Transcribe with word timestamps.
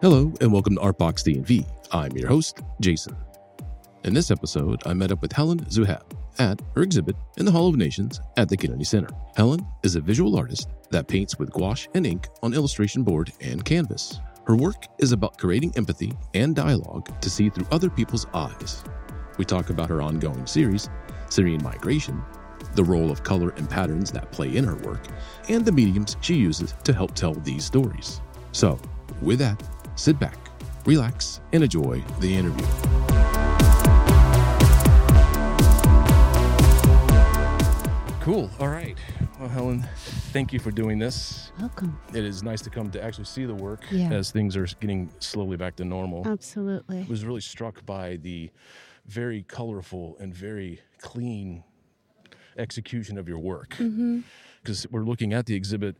Hello, 0.00 0.32
and 0.40 0.52
welcome 0.52 0.76
to 0.76 0.80
Artbox 0.80 1.24
D&V. 1.24 1.66
I'm 1.90 2.12
your 2.12 2.28
host, 2.28 2.60
Jason. 2.80 3.16
In 4.04 4.14
this 4.14 4.30
episode, 4.30 4.80
I 4.86 4.94
met 4.94 5.10
up 5.10 5.20
with 5.20 5.32
Helen 5.32 5.58
Zughaib 5.64 6.04
at 6.38 6.62
her 6.76 6.82
exhibit 6.82 7.16
in 7.36 7.44
the 7.44 7.50
Hall 7.50 7.66
of 7.66 7.74
Nations 7.74 8.20
at 8.36 8.48
the 8.48 8.56
Kennedy 8.56 8.84
Center. 8.84 9.08
Helen 9.36 9.66
is 9.82 9.96
a 9.96 10.00
visual 10.00 10.36
artist 10.36 10.68
that 10.90 11.08
paints 11.08 11.40
with 11.40 11.50
gouache 11.50 11.88
and 11.94 12.06
ink 12.06 12.28
on 12.44 12.54
illustration 12.54 13.02
board 13.02 13.32
and 13.40 13.64
canvas. 13.64 14.20
Her 14.46 14.54
work 14.54 14.86
is 14.98 15.10
about 15.10 15.36
creating 15.36 15.72
empathy 15.76 16.12
and 16.32 16.54
dialogue 16.54 17.20
to 17.20 17.28
see 17.28 17.50
through 17.50 17.66
other 17.72 17.90
people's 17.90 18.28
eyes. 18.34 18.84
We 19.36 19.44
talk 19.44 19.70
about 19.70 19.88
her 19.88 20.00
ongoing 20.00 20.46
series, 20.46 20.88
Syrian 21.28 21.64
Migration, 21.64 22.22
the 22.76 22.84
role 22.84 23.10
of 23.10 23.24
color 23.24 23.48
and 23.56 23.68
patterns 23.68 24.12
that 24.12 24.30
play 24.30 24.56
in 24.56 24.62
her 24.62 24.76
work, 24.76 25.04
and 25.48 25.64
the 25.64 25.72
mediums 25.72 26.16
she 26.20 26.36
uses 26.36 26.76
to 26.84 26.92
help 26.92 27.16
tell 27.16 27.34
these 27.34 27.64
stories. 27.64 28.20
So, 28.52 28.78
with 29.20 29.40
that, 29.40 29.60
sit 29.98 30.18
back, 30.18 30.38
relax, 30.86 31.40
and 31.52 31.62
enjoy 31.62 32.02
the 32.20 32.32
interview. 32.34 32.66
Cool. 38.20 38.50
All 38.60 38.68
right. 38.68 38.94
Well, 39.40 39.48
Helen, 39.48 39.86
thank 40.34 40.52
you 40.52 40.58
for 40.58 40.70
doing 40.70 40.98
this. 40.98 41.50
Welcome. 41.58 41.98
It 42.12 42.24
is 42.24 42.42
nice 42.42 42.60
to 42.62 42.68
come 42.70 42.90
to 42.90 43.02
actually 43.02 43.24
see 43.24 43.46
the 43.46 43.54
work 43.54 43.80
Yeah. 43.90 44.12
as 44.12 44.30
things 44.30 44.54
are 44.54 44.66
getting 44.80 45.08
slowly 45.20 45.56
back 45.56 45.76
to 45.76 45.84
normal. 45.84 46.28
Absolutely. 46.28 47.00
I 47.00 47.06
was 47.08 47.24
really 47.24 47.40
struck 47.40 47.86
by 47.86 48.16
the 48.16 48.50
very 49.06 49.44
colorful 49.44 50.18
and 50.20 50.34
very 50.34 50.80
clean 51.00 51.64
execution 52.58 53.16
of 53.16 53.28
your 53.28 53.38
work. 53.38 53.70
Mm-hmm. 53.78 54.20
Because 54.68 54.86
we're 54.90 55.02
looking 55.02 55.32
at 55.32 55.46
the 55.46 55.54
exhibit, 55.54 55.96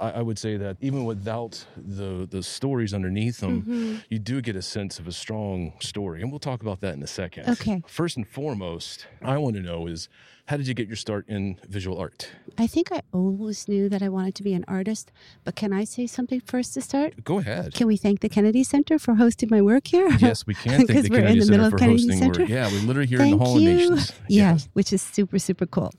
I, 0.00 0.12
I 0.12 0.22
would 0.22 0.38
say 0.38 0.56
that 0.56 0.78
even 0.80 1.04
without 1.04 1.66
the 1.76 2.26
the 2.30 2.42
stories 2.42 2.94
underneath 2.94 3.40
them, 3.40 3.62
Mhm. 3.62 4.04
you 4.08 4.18
do 4.18 4.40
get 4.40 4.56
a 4.56 4.62
sense 4.62 4.98
of 4.98 5.06
a 5.06 5.12
strong 5.12 5.74
story, 5.80 6.22
and 6.22 6.30
we'll 6.32 6.38
talk 6.50 6.62
about 6.62 6.80
that 6.80 6.94
in 6.94 7.02
a 7.02 7.06
second. 7.06 7.46
Okay. 7.50 7.82
First 7.86 8.16
and 8.16 8.26
foremost, 8.26 9.06
I 9.20 9.36
want 9.36 9.56
to 9.56 9.62
know 9.62 9.86
is 9.86 10.08
how 10.46 10.56
did 10.56 10.66
you 10.66 10.72
get 10.74 10.86
your 10.86 10.96
start 10.96 11.28
in 11.28 11.58
visual 11.68 11.98
art? 11.98 12.30
I 12.56 12.66
think 12.68 12.90
I 12.90 13.02
always 13.12 13.68
knew 13.68 13.88
that 13.90 14.00
I 14.02 14.08
wanted 14.08 14.34
to 14.36 14.42
be 14.44 14.54
an 14.54 14.64
artist, 14.68 15.12
but 15.44 15.56
can 15.56 15.72
I 15.74 15.84
say 15.84 16.06
something 16.06 16.40
first 16.40 16.72
to 16.74 16.80
start? 16.80 17.22
Go 17.24 17.38
ahead. 17.40 17.74
Can 17.74 17.86
we 17.86 17.96
thank 17.98 18.20
the 18.20 18.28
Kennedy 18.30 18.64
Center 18.64 18.98
for 18.98 19.16
hosting 19.16 19.48
my 19.50 19.60
work 19.60 19.88
here? 19.88 20.08
Yes, 20.20 20.46
we 20.46 20.54
can 20.54 20.86
thank 20.86 21.02
the 21.04 21.10
we're 21.10 21.26
in 21.26 21.38
the 21.38 21.44
Center 21.44 21.50
middle 21.50 21.66
of 21.66 21.72
for 21.72 21.78
Kennedy 21.78 22.02
hosting 22.04 22.18
Center. 22.18 22.40
work. 22.42 22.48
Yeah, 22.48 22.70
we're 22.72 22.86
literally 22.88 23.08
here 23.08 23.20
in 23.20 23.30
the 23.32 23.36
Hall 23.44 23.60
you. 23.60 23.68
of 23.70 23.76
Nations. 23.76 24.12
Yeah, 24.28 24.52
Yes. 24.52 24.68
which 24.72 24.90
is 24.94 25.02
super, 25.02 25.38
super 25.38 25.66
cool. 25.66 25.92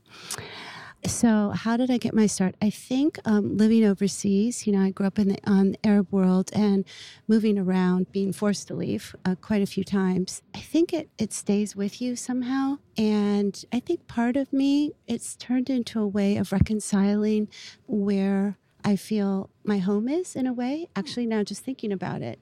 So, 1.07 1.51
how 1.55 1.77
did 1.77 1.89
I 1.89 1.97
get 1.97 2.13
my 2.13 2.27
start? 2.27 2.55
I 2.61 2.69
think 2.69 3.17
um, 3.23 3.55
living 3.55 3.85
overseas, 3.85 4.67
you 4.67 4.73
know, 4.73 4.81
I 4.81 4.89
grew 4.89 5.07
up 5.07 5.17
in 5.17 5.29
the 5.29 5.39
um, 5.45 5.73
Arab 5.81 6.11
world 6.11 6.49
and 6.51 6.83
moving 7.29 7.57
around, 7.57 8.11
being 8.11 8.33
forced 8.33 8.67
to 8.67 8.73
leave 8.73 9.15
uh, 9.23 9.35
quite 9.35 9.61
a 9.61 9.65
few 9.65 9.85
times. 9.85 10.41
I 10.53 10.59
think 10.59 10.91
it, 10.91 11.09
it 11.17 11.31
stays 11.31 11.77
with 11.77 12.01
you 12.01 12.17
somehow. 12.17 12.79
And 12.97 13.63
I 13.71 13.79
think 13.79 14.07
part 14.07 14.35
of 14.35 14.51
me, 14.51 14.91
it's 15.07 15.37
turned 15.37 15.69
into 15.69 16.01
a 16.01 16.07
way 16.07 16.35
of 16.35 16.51
reconciling 16.51 17.47
where 17.85 18.57
I 18.83 18.97
feel 18.97 19.49
my 19.63 19.77
home 19.77 20.09
is 20.09 20.35
in 20.35 20.45
a 20.45 20.53
way. 20.53 20.89
Actually, 20.93 21.25
now 21.25 21.41
just 21.41 21.63
thinking 21.63 21.93
about 21.93 22.21
it, 22.21 22.41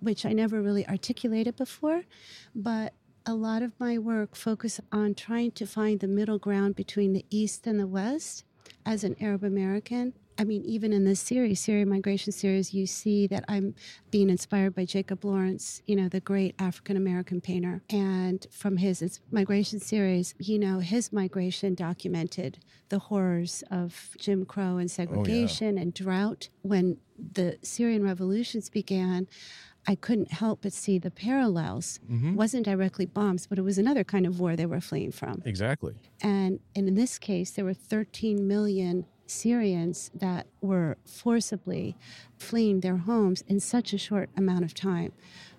which 0.00 0.24
I 0.24 0.32
never 0.32 0.62
really 0.62 0.88
articulated 0.88 1.56
before. 1.56 2.04
But 2.54 2.94
a 3.26 3.34
lot 3.34 3.62
of 3.62 3.72
my 3.80 3.98
work 3.98 4.36
focus 4.36 4.80
on 4.92 5.14
trying 5.14 5.50
to 5.50 5.66
find 5.66 5.98
the 5.98 6.06
middle 6.06 6.38
ground 6.38 6.76
between 6.76 7.12
the 7.12 7.24
East 7.28 7.66
and 7.66 7.78
the 7.78 7.86
West 7.86 8.44
as 8.84 9.02
an 9.02 9.16
Arab 9.20 9.42
American. 9.42 10.14
I 10.38 10.44
mean, 10.44 10.62
even 10.64 10.92
in 10.92 11.04
this 11.04 11.18
series, 11.18 11.60
Syrian 11.60 11.88
Migration 11.88 12.30
series, 12.30 12.74
you 12.74 12.86
see 12.86 13.26
that 13.28 13.44
I'm 13.48 13.74
being 14.10 14.28
inspired 14.28 14.74
by 14.74 14.84
Jacob 14.84 15.24
Lawrence, 15.24 15.82
you 15.86 15.96
know, 15.96 16.08
the 16.08 16.20
great 16.20 16.54
African 16.58 16.96
American 16.96 17.40
painter. 17.40 17.82
And 17.88 18.46
from 18.50 18.76
his 18.76 19.20
migration 19.30 19.80
series, 19.80 20.34
you 20.38 20.58
know, 20.58 20.78
his 20.80 21.10
migration 21.10 21.74
documented 21.74 22.58
the 22.90 22.98
horrors 22.98 23.64
of 23.70 24.10
Jim 24.18 24.44
Crow 24.44 24.76
and 24.76 24.90
oh, 24.90 24.92
segregation 24.92 25.78
and 25.78 25.94
drought. 25.94 26.50
When 26.60 26.98
the 27.18 27.58
Syrian 27.62 28.04
revolutions 28.04 28.68
began, 28.68 29.26
I 29.88 29.94
couldn't 29.94 30.32
help 30.32 30.62
but 30.62 30.72
see 30.72 30.98
the 30.98 31.10
parallels. 31.10 32.00
Mhm. 32.10 32.34
wasn't 32.34 32.64
directly 32.64 33.06
bombs, 33.06 33.46
but 33.46 33.58
it 33.58 33.62
was 33.62 33.78
another 33.78 34.04
kind 34.04 34.26
of 34.26 34.40
war 34.40 34.56
they 34.56 34.66
were 34.66 34.80
fleeing 34.80 35.12
from. 35.12 35.42
Exactly. 35.44 35.94
And, 36.22 36.58
and 36.74 36.88
in 36.88 36.94
this 36.94 37.18
case, 37.18 37.52
there 37.52 37.64
were 37.64 37.74
13 37.74 38.46
million 38.48 39.04
Syrians 39.28 40.10
that 40.14 40.46
were 40.60 40.96
forcibly 41.04 41.96
fleeing 42.38 42.80
their 42.80 42.96
homes 42.98 43.42
in 43.48 43.58
such 43.60 43.92
a 43.92 43.98
short 43.98 44.30
amount 44.36 44.64
of 44.64 44.72
time. 44.74 45.12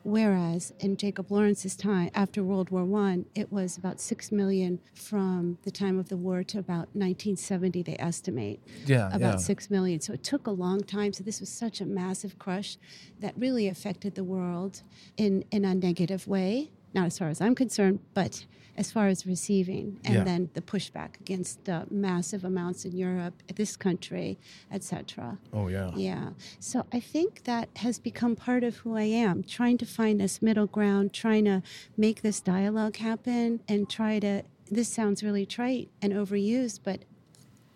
Whereas 0.08 0.72
in 0.80 0.96
Jacob 0.96 1.30
Lawrence's 1.30 1.76
time, 1.76 2.12
after 2.16 2.42
World 2.42 2.70
War 2.70 2.88
I, 2.98 3.26
it 3.36 3.52
was 3.52 3.76
about 3.76 4.00
6 4.00 4.32
million 4.32 4.80
from 4.94 5.58
the 5.64 5.70
time 5.70 6.00
of 6.00 6.08
the 6.08 6.16
war 6.16 6.46
to 6.46 6.60
about 6.60 6.88
1970, 6.96 7.84
they 7.84 7.98
estimate 8.00 8.62
Yeah. 8.86 9.10
about 9.14 9.42
six 9.42 9.70
million. 9.70 10.00
So 10.00 10.14
it 10.14 10.24
took 10.24 10.48
a 10.48 10.52
long 10.52 10.80
time. 10.80 11.12
So 11.12 11.26
this 11.26 11.42
was 11.42 11.50
such 11.50 11.82
a 11.82 11.86
massive 11.86 12.40
crush 12.40 12.78
that 13.20 13.34
really 13.38 13.68
affected 13.68 14.16
the 14.16 14.24
world 14.24 14.82
in 15.18 15.44
in 15.52 15.66
a 15.66 15.76
negative 15.76 16.26
way. 16.26 16.72
Not 16.94 17.06
as 17.08 17.18
far 17.20 17.30
as 17.30 17.42
I'm 17.42 17.56
concerned, 17.56 18.00
but 18.14 18.46
as 18.76 18.92
far 18.92 19.08
as 19.08 19.26
receiving, 19.26 20.00
and 20.06 20.14
Yeah. 20.16 20.24
then 20.24 20.50
the 20.54 20.62
pushback 20.62 21.20
against 21.20 21.68
uh, 21.68 21.86
massive 21.90 22.44
amounts 22.46 22.86
in 22.86 22.96
Europe, 22.96 23.42
this 23.56 23.76
country, 23.76 24.38
etc. 24.72 25.40
Oh 25.52 25.68
yeah. 25.68 25.92
Yeah. 25.96 26.30
So 26.60 26.86
I 26.94 27.00
think 27.00 27.44
that 27.46 27.70
has 27.78 27.98
become 28.00 28.36
part 28.36 28.64
of 28.64 28.78
who 28.78 28.96
I 28.96 29.04
am, 29.04 29.42
trying 29.44 29.78
to 29.80 29.86
find 29.86 30.20
this 30.22 30.42
middle 30.44 30.68
ground, 30.68 31.12
trying 31.12 31.46
to 31.46 31.64
make 31.98 32.22
this 32.22 32.40
dialogue 32.40 32.98
happen 32.98 33.62
and 33.68 33.90
try 33.90 34.20
to 34.20 34.44
this 34.70 34.90
sounds 34.90 35.24
really 35.24 35.46
trite 35.46 35.90
and 36.02 36.14
overused, 36.14 36.82
but 36.84 37.00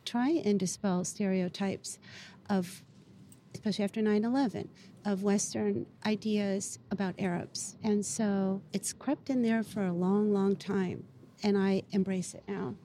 try 0.06 0.30
and 0.46 0.60
dispel 0.60 1.04
stereotypes 1.04 1.98
of 2.50 2.84
especially 3.54 3.86
after 3.86 4.02
9/11 4.02 4.68
of 5.06 5.24
western 5.24 5.86
ideas 6.06 6.80
about 6.92 7.16
Arabs. 7.20 7.78
And 7.84 8.06
so 8.06 8.62
it's 8.74 8.94
crept 8.94 9.30
in 9.30 9.42
there 9.42 9.64
for 9.64 9.86
a 9.86 9.94
long 9.94 10.32
long 10.34 10.56
time 10.56 11.04
and 11.44 11.58
I 11.58 11.84
embrace 11.92 12.34
it 12.34 12.44
now. 12.48 12.76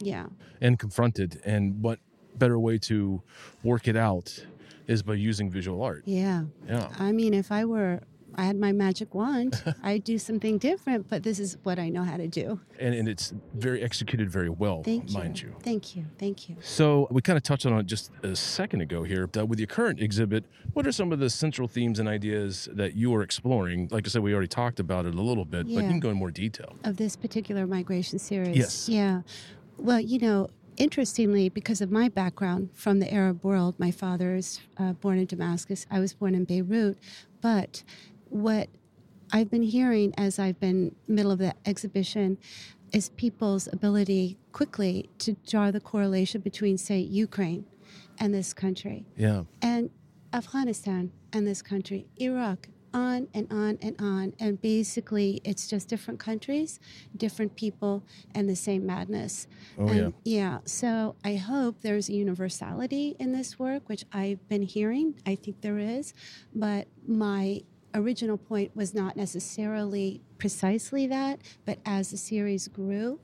Yeah. 0.00 0.26
and 0.60 0.78
confronted. 0.78 1.40
And 1.44 1.82
what 1.82 1.98
better 2.36 2.58
way 2.58 2.78
to 2.78 3.20
work 3.64 3.88
it 3.88 3.96
out 3.96 4.44
is 4.86 5.02
by 5.02 5.14
using 5.14 5.50
visual 5.50 5.82
art. 5.82 6.04
Yeah. 6.06 6.44
Yeah. 6.68 6.88
I 6.98 7.10
mean, 7.12 7.34
if 7.34 7.50
I 7.50 7.64
were, 7.64 8.00
I 8.38 8.44
had 8.44 8.56
my 8.56 8.70
magic 8.70 9.16
wand, 9.16 9.60
I'd 9.82 10.04
do 10.04 10.16
something 10.16 10.58
different, 10.58 11.08
but 11.08 11.24
this 11.24 11.40
is 11.40 11.58
what 11.64 11.80
I 11.80 11.88
know 11.88 12.04
how 12.04 12.16
to 12.16 12.28
do. 12.28 12.60
And, 12.78 12.94
and 12.94 13.08
it's 13.08 13.34
very 13.54 13.82
executed 13.82 14.30
very 14.30 14.48
well, 14.48 14.84
Thank 14.84 15.10
you. 15.10 15.18
mind 15.18 15.42
you. 15.42 15.56
Thank 15.60 15.96
you. 15.96 16.04
Thank 16.20 16.48
you. 16.48 16.56
So 16.60 17.08
we 17.10 17.20
kind 17.20 17.36
of 17.36 17.42
touched 17.42 17.66
on 17.66 17.76
it 17.80 17.86
just 17.86 18.12
a 18.22 18.36
second 18.36 18.80
ago 18.80 19.02
here. 19.02 19.28
Uh, 19.36 19.44
with 19.44 19.58
your 19.58 19.66
current 19.66 20.00
exhibit, 20.00 20.44
what 20.72 20.86
are 20.86 20.92
some 20.92 21.10
of 21.10 21.18
the 21.18 21.28
central 21.28 21.66
themes 21.66 21.98
and 21.98 22.08
ideas 22.08 22.68
that 22.74 22.94
you 22.94 23.12
are 23.12 23.22
exploring? 23.22 23.88
Like 23.90 24.06
I 24.06 24.08
said, 24.08 24.22
we 24.22 24.32
already 24.32 24.46
talked 24.46 24.78
about 24.78 25.04
it 25.04 25.16
a 25.16 25.20
little 25.20 25.44
bit, 25.44 25.64
but 25.66 25.72
you 25.72 25.80
can 25.80 25.98
go 25.98 26.10
in 26.10 26.16
more 26.16 26.30
detail. 26.30 26.76
Of 26.84 26.96
this 26.96 27.16
particular 27.16 27.66
migration 27.66 28.20
series. 28.20 28.56
Yes. 28.56 28.88
Yeah. 28.88 29.22
Well, 29.78 29.98
you 29.98 30.20
know, 30.20 30.48
interestingly, 30.76 31.48
because 31.48 31.80
of 31.80 31.90
my 31.90 32.08
background 32.08 32.70
from 32.72 33.00
the 33.00 33.12
Arab 33.12 33.44
world, 33.44 33.74
my 33.78 33.90
father 33.90 34.36
is 34.36 34.60
uh, 34.76 34.92
born 34.92 35.18
in 35.18 35.26
Damascus, 35.26 35.86
I 35.90 35.98
was 35.98 36.12
born 36.12 36.36
in 36.36 36.44
Beirut. 36.44 36.98
But 37.40 37.82
what 38.30 38.68
I've 39.32 39.50
been 39.50 39.62
hearing 39.62 40.14
as 40.16 40.38
I've 40.38 40.58
been 40.60 40.94
middle 41.06 41.30
of 41.30 41.38
the 41.38 41.54
exhibition 41.66 42.38
is 42.92 43.10
people's 43.10 43.68
ability 43.72 44.38
quickly 44.52 45.10
to 45.18 45.34
draw 45.46 45.70
the 45.70 45.80
correlation 45.80 46.40
between, 46.40 46.78
say, 46.78 46.98
Ukraine 46.98 47.66
and 48.18 48.32
this 48.34 48.54
country, 48.54 49.04
Yeah. 49.16 49.44
and 49.60 49.90
Afghanistan 50.32 51.12
and 51.32 51.46
this 51.46 51.60
country, 51.62 52.06
Iraq, 52.18 52.68
on 52.94 53.28
and 53.34 53.46
on 53.52 53.78
and 53.82 53.94
on. 54.00 54.32
And 54.40 54.60
basically, 54.62 55.42
it's 55.44 55.68
just 55.68 55.88
different 55.88 56.18
countries, 56.18 56.80
different 57.14 57.54
people, 57.54 58.02
and 58.34 58.48
the 58.48 58.56
same 58.56 58.86
madness. 58.86 59.46
Oh, 59.78 59.86
and 59.88 60.14
yeah. 60.24 60.36
yeah. 60.40 60.58
So 60.64 61.14
I 61.22 61.36
hope 61.36 61.82
there's 61.82 62.08
a 62.08 62.14
universality 62.14 63.14
in 63.18 63.32
this 63.32 63.58
work, 63.58 63.88
which 63.90 64.04
I've 64.12 64.46
been 64.48 64.62
hearing. 64.62 65.14
I 65.26 65.34
think 65.34 65.60
there 65.60 65.78
is. 65.78 66.14
But 66.54 66.88
my 67.06 67.60
original 67.94 68.36
point 68.36 68.74
was 68.76 68.94
not 68.94 69.16
necessarily 69.16 70.20
precisely 70.38 71.06
that, 71.06 71.40
but 71.64 71.78
as 71.84 72.10
the 72.10 72.16
series 72.16 72.68
grew 72.68 73.18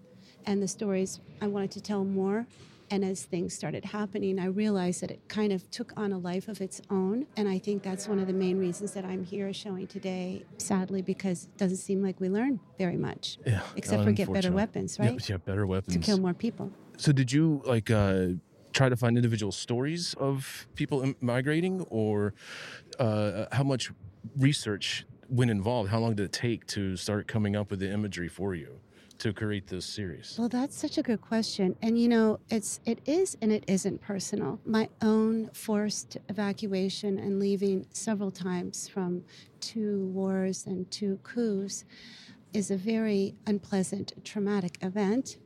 and 0.46 0.62
the 0.62 0.68
stories, 0.68 1.20
I 1.40 1.46
wanted 1.48 1.70
to 1.72 1.80
tell 1.80 2.04
more. 2.04 2.46
And 2.90 3.02
as 3.04 3.24
things 3.24 3.54
started 3.54 3.86
happening, 3.86 4.38
I 4.38 4.44
realized 4.46 5.00
that 5.02 5.10
it 5.10 5.20
kind 5.26 5.52
of 5.52 5.68
took 5.70 5.92
on 5.96 6.12
a 6.12 6.18
life 6.18 6.48
of 6.48 6.60
its 6.60 6.82
own. 6.90 7.26
And 7.36 7.48
I 7.48 7.58
think 7.58 7.82
that's 7.82 8.06
one 8.06 8.18
of 8.18 8.26
the 8.26 8.34
main 8.34 8.58
reasons 8.58 8.92
that 8.92 9.04
I'm 9.06 9.24
here 9.24 9.52
showing 9.54 9.86
today, 9.86 10.44
sadly, 10.58 11.00
because 11.00 11.44
it 11.44 11.56
doesn't 11.56 11.78
seem 11.78 12.02
like 12.02 12.20
we 12.20 12.28
learn 12.28 12.60
very 12.78 12.98
much, 12.98 13.38
Yeah. 13.46 13.62
except 13.74 14.04
for 14.04 14.12
get 14.12 14.30
better 14.32 14.52
weapons, 14.52 14.98
Yeah, 14.98 15.06
right? 15.08 15.28
Yeah, 15.28 15.38
better 15.38 15.66
weapons. 15.66 15.94
To 15.96 15.98
kill 16.00 16.18
more 16.20 16.34
people. 16.34 16.70
So 16.98 17.10
did 17.10 17.32
you 17.32 17.62
like 17.64 17.90
uh, 17.90 18.26
try 18.72 18.90
to 18.90 18.96
find 18.96 19.16
individual 19.16 19.50
stories 19.50 20.14
of 20.14 20.68
people 20.74 21.00
im- 21.02 21.16
migrating, 21.20 21.80
or 21.88 22.34
uh, 22.98 23.46
how 23.50 23.64
much 23.64 23.90
research 24.36 25.06
when 25.28 25.50
involved? 25.50 25.90
How 25.90 25.98
long 25.98 26.14
did 26.14 26.24
it 26.24 26.32
take 26.32 26.66
to 26.68 26.96
start 26.96 27.26
coming 27.26 27.56
up 27.56 27.70
with 27.70 27.80
the 27.80 27.90
imagery 27.90 28.28
for 28.28 28.54
you 28.54 28.80
to 29.18 29.32
create 29.32 29.66
this 29.66 29.86
series? 29.86 30.36
Well, 30.38 30.48
that's 30.48 30.76
such 30.76 30.98
a 30.98 31.02
good 31.02 31.20
question. 31.20 31.76
And 31.82 31.98
you 31.98 32.08
know, 32.08 32.40
it's 32.50 32.80
it 32.84 33.00
is 33.06 33.36
and 33.40 33.52
it 33.52 33.64
isn't 33.68 34.00
personal. 34.00 34.60
My 34.64 34.88
own 35.02 35.50
forced 35.52 36.16
evacuation 36.28 37.18
and 37.18 37.38
leaving 37.38 37.86
several 37.92 38.30
times 38.30 38.88
from 38.88 39.24
two 39.60 40.06
wars 40.06 40.66
and 40.66 40.90
two 40.90 41.18
coups 41.22 41.84
is 42.54 42.70
a 42.70 42.76
very 42.76 43.34
unpleasant, 43.46 44.12
traumatic 44.24 44.78
event 44.80 45.36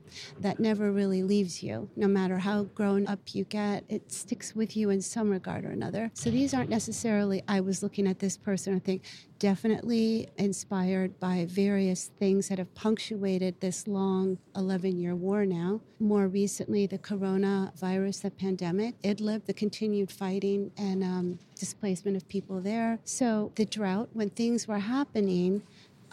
that 0.41 0.61
never 0.61 0.93
really 0.93 1.23
leaves 1.23 1.63
you. 1.63 1.89
No 1.97 2.07
matter 2.07 2.39
how 2.39 2.65
grown 2.65 3.07
up 3.07 3.35
you 3.35 3.45
get, 3.45 3.85
it 3.89 4.13
sticks 4.13 4.55
with 4.55 4.77
you 4.77 4.91
in 4.91 5.01
some 5.01 5.31
regard 5.31 5.65
or 5.65 5.71
another. 5.71 6.11
So 6.15 6.31
these 6.31 6.55
aren't 6.55 6.71
necessarily, 6.71 7.43
I 7.49 7.61
was 7.61 7.83
looking 7.83 8.07
at 8.07 8.19
this 8.19 8.37
person 8.37 8.75
and 8.75 8.85
think, 8.85 9.03
definitely 9.39 10.29
inspired 10.37 11.19
by 11.21 11.47
various 11.49 12.11
things 12.19 12.49
that 12.49 12.59
have 12.59 12.75
punctuated 12.75 13.61
this 13.61 13.87
long 13.87 14.39
11 14.57 14.99
year 14.99 15.15
war 15.15 15.47
now. 15.47 15.81
More 16.01 16.27
recently, 16.29 16.87
the 16.87 16.99
coronavirus, 16.99 18.23
the 18.23 18.31
pandemic, 18.31 19.01
Idlib, 19.03 19.45
the 19.47 19.55
continued 19.55 20.11
fighting 20.11 20.71
and 20.77 21.05
um, 21.05 21.39
displacement 21.55 22.17
of 22.17 22.29
people 22.29 22.61
there. 22.61 22.99
So 23.05 23.53
the 23.55 23.65
drought, 23.65 24.11
when 24.13 24.31
things 24.31 24.67
were 24.67 24.79
happening, 24.79 25.63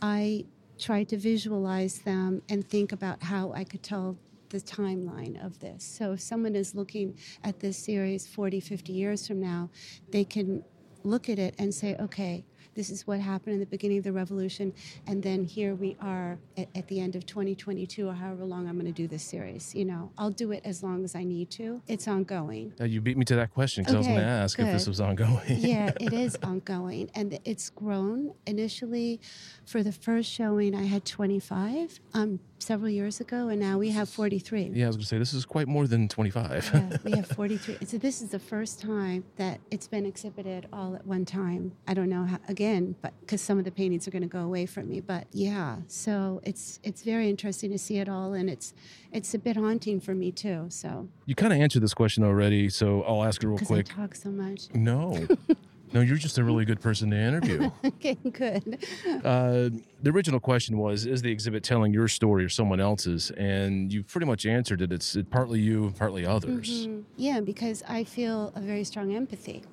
I 0.01 0.45
tried 0.77 1.09
to 1.09 1.17
visualize 1.17 1.99
them 1.99 2.41
and 2.49 2.67
think 2.67 2.91
about 2.91 3.23
how 3.23 3.53
I 3.53 3.63
could 3.63 3.83
tell 3.83 4.17
the 4.49 4.59
timeline 4.59 5.43
of 5.43 5.59
this. 5.59 5.83
So 5.83 6.13
if 6.13 6.21
someone 6.21 6.55
is 6.55 6.75
looking 6.75 7.17
at 7.43 7.59
this 7.59 7.77
series 7.77 8.27
40, 8.27 8.59
50 8.59 8.93
years 8.93 9.27
from 9.27 9.39
now, 9.39 9.69
they 10.11 10.23
can 10.23 10.63
look 11.03 11.29
at 11.29 11.39
it 11.39 11.55
and 11.59 11.73
say, 11.73 11.95
okay, 11.99 12.45
this 12.75 12.89
is 12.89 13.07
what 13.07 13.19
happened 13.19 13.53
in 13.53 13.59
the 13.59 13.65
beginning 13.65 13.97
of 13.97 14.03
the 14.03 14.11
revolution, 14.11 14.73
and 15.07 15.23
then 15.23 15.43
here 15.45 15.75
we 15.75 15.95
are 16.01 16.37
at, 16.57 16.67
at 16.75 16.87
the 16.87 16.99
end 16.99 17.15
of 17.15 17.25
2022 17.25 18.07
or 18.07 18.13
however 18.13 18.45
long 18.45 18.67
I'm 18.67 18.75
going 18.75 18.85
to 18.85 18.91
do 18.91 19.07
this 19.07 19.23
series. 19.23 19.73
You 19.73 19.85
know, 19.85 20.11
I'll 20.17 20.29
do 20.29 20.51
it 20.51 20.61
as 20.65 20.83
long 20.83 21.03
as 21.03 21.15
I 21.15 21.23
need 21.23 21.49
to. 21.51 21.81
It's 21.87 22.07
ongoing. 22.07 22.73
Uh, 22.79 22.85
you 22.85 23.01
beat 23.01 23.17
me 23.17 23.25
to 23.25 23.35
that 23.37 23.53
question 23.53 23.83
because 23.83 23.95
okay, 23.95 24.07
I 24.07 24.11
was 24.11 24.17
going 24.17 24.27
to 24.27 24.33
ask 24.43 24.57
good. 24.57 24.67
if 24.67 24.73
this 24.73 24.87
was 24.87 25.01
ongoing. 25.01 25.41
yeah, 25.47 25.91
it 25.99 26.13
is 26.13 26.37
ongoing, 26.43 27.09
and 27.15 27.39
it's 27.45 27.69
grown. 27.69 28.33
Initially, 28.45 29.19
for 29.65 29.81
the 29.81 29.91
first 29.91 30.29
showing, 30.29 30.75
I 30.75 30.83
had 30.83 31.05
25. 31.05 31.99
Um, 32.13 32.39
several 32.65 32.89
years 32.89 33.21
ago, 33.21 33.49
and 33.49 33.59
now 33.59 33.77
we 33.77 33.91
have 33.91 34.09
43. 34.09 34.71
Yeah, 34.73 34.85
I 34.85 34.87
was 34.87 34.95
going 34.95 35.03
to 35.03 35.07
say, 35.07 35.17
this 35.19 35.33
is 35.33 35.45
quite 35.45 35.67
more 35.67 35.85
than 35.87 36.07
25. 36.07 36.71
yeah, 36.73 36.97
we 37.03 37.11
have 37.11 37.27
43. 37.35 37.77
So 37.85 37.97
this 37.97 38.21
is 38.21 38.29
the 38.29 38.39
first 38.39 38.81
time 38.81 39.23
that 39.37 39.59
it's 39.69 39.87
been 39.87 40.05
exhibited 40.05 40.67
all 40.73 40.95
at 40.95 41.05
one 41.05 41.25
time. 41.25 41.73
I 41.87 41.93
don't 41.93 42.09
know 42.09 42.25
how, 42.25 42.39
again, 42.49 42.95
but 43.01 43.13
because 43.21 43.41
some 43.41 43.59
of 43.59 43.65
the 43.65 43.71
paintings 43.71 44.07
are 44.07 44.11
going 44.11 44.23
to 44.23 44.27
go 44.27 44.41
away 44.41 44.65
from 44.65 44.89
me. 44.89 44.99
But 44.99 45.27
yeah, 45.31 45.77
so 45.87 46.41
it's 46.43 46.79
it's 46.83 47.03
very 47.03 47.29
interesting 47.29 47.71
to 47.71 47.77
see 47.77 47.97
it 47.99 48.09
all, 48.09 48.33
and 48.33 48.49
it's 48.49 48.73
it's 49.11 49.33
a 49.33 49.39
bit 49.39 49.55
haunting 49.57 49.99
for 49.99 50.15
me 50.15 50.31
too. 50.31 50.65
So 50.69 51.07
you 51.25 51.35
kind 51.35 51.53
of 51.53 51.59
answered 51.59 51.83
this 51.83 51.93
question 51.93 52.23
already, 52.23 52.69
so 52.69 53.03
I'll 53.03 53.23
ask 53.23 53.43
it 53.43 53.47
real 53.47 53.59
quick. 53.59 53.87
I 53.91 54.01
talk 54.01 54.15
so 54.15 54.29
much. 54.29 54.67
No. 54.73 55.27
No, 55.93 56.01
you're 56.01 56.17
just 56.17 56.37
a 56.37 56.43
really 56.43 56.65
good 56.65 56.81
person 56.81 57.09
to 57.11 57.17
interview. 57.17 57.71
okay, 57.85 58.15
good. 58.31 58.83
Uh, 59.23 59.69
the 60.01 60.09
original 60.09 60.39
question 60.39 60.77
was 60.77 61.05
Is 61.05 61.21
the 61.21 61.31
exhibit 61.31 61.63
telling 61.63 61.93
your 61.93 62.07
story 62.07 62.43
or 62.43 62.49
someone 62.49 62.79
else's? 62.79 63.31
And 63.31 63.91
you 63.93 64.03
pretty 64.03 64.25
much 64.25 64.45
answered 64.45 64.81
it. 64.81 64.91
It's 64.91 65.17
partly 65.29 65.59
you, 65.59 65.93
partly 65.97 66.25
others. 66.25 66.87
Mm-hmm. 66.87 67.01
Yeah, 67.17 67.39
because 67.39 67.83
I 67.87 68.03
feel 68.03 68.51
a 68.55 68.61
very 68.61 68.83
strong 68.83 69.15
empathy. 69.15 69.63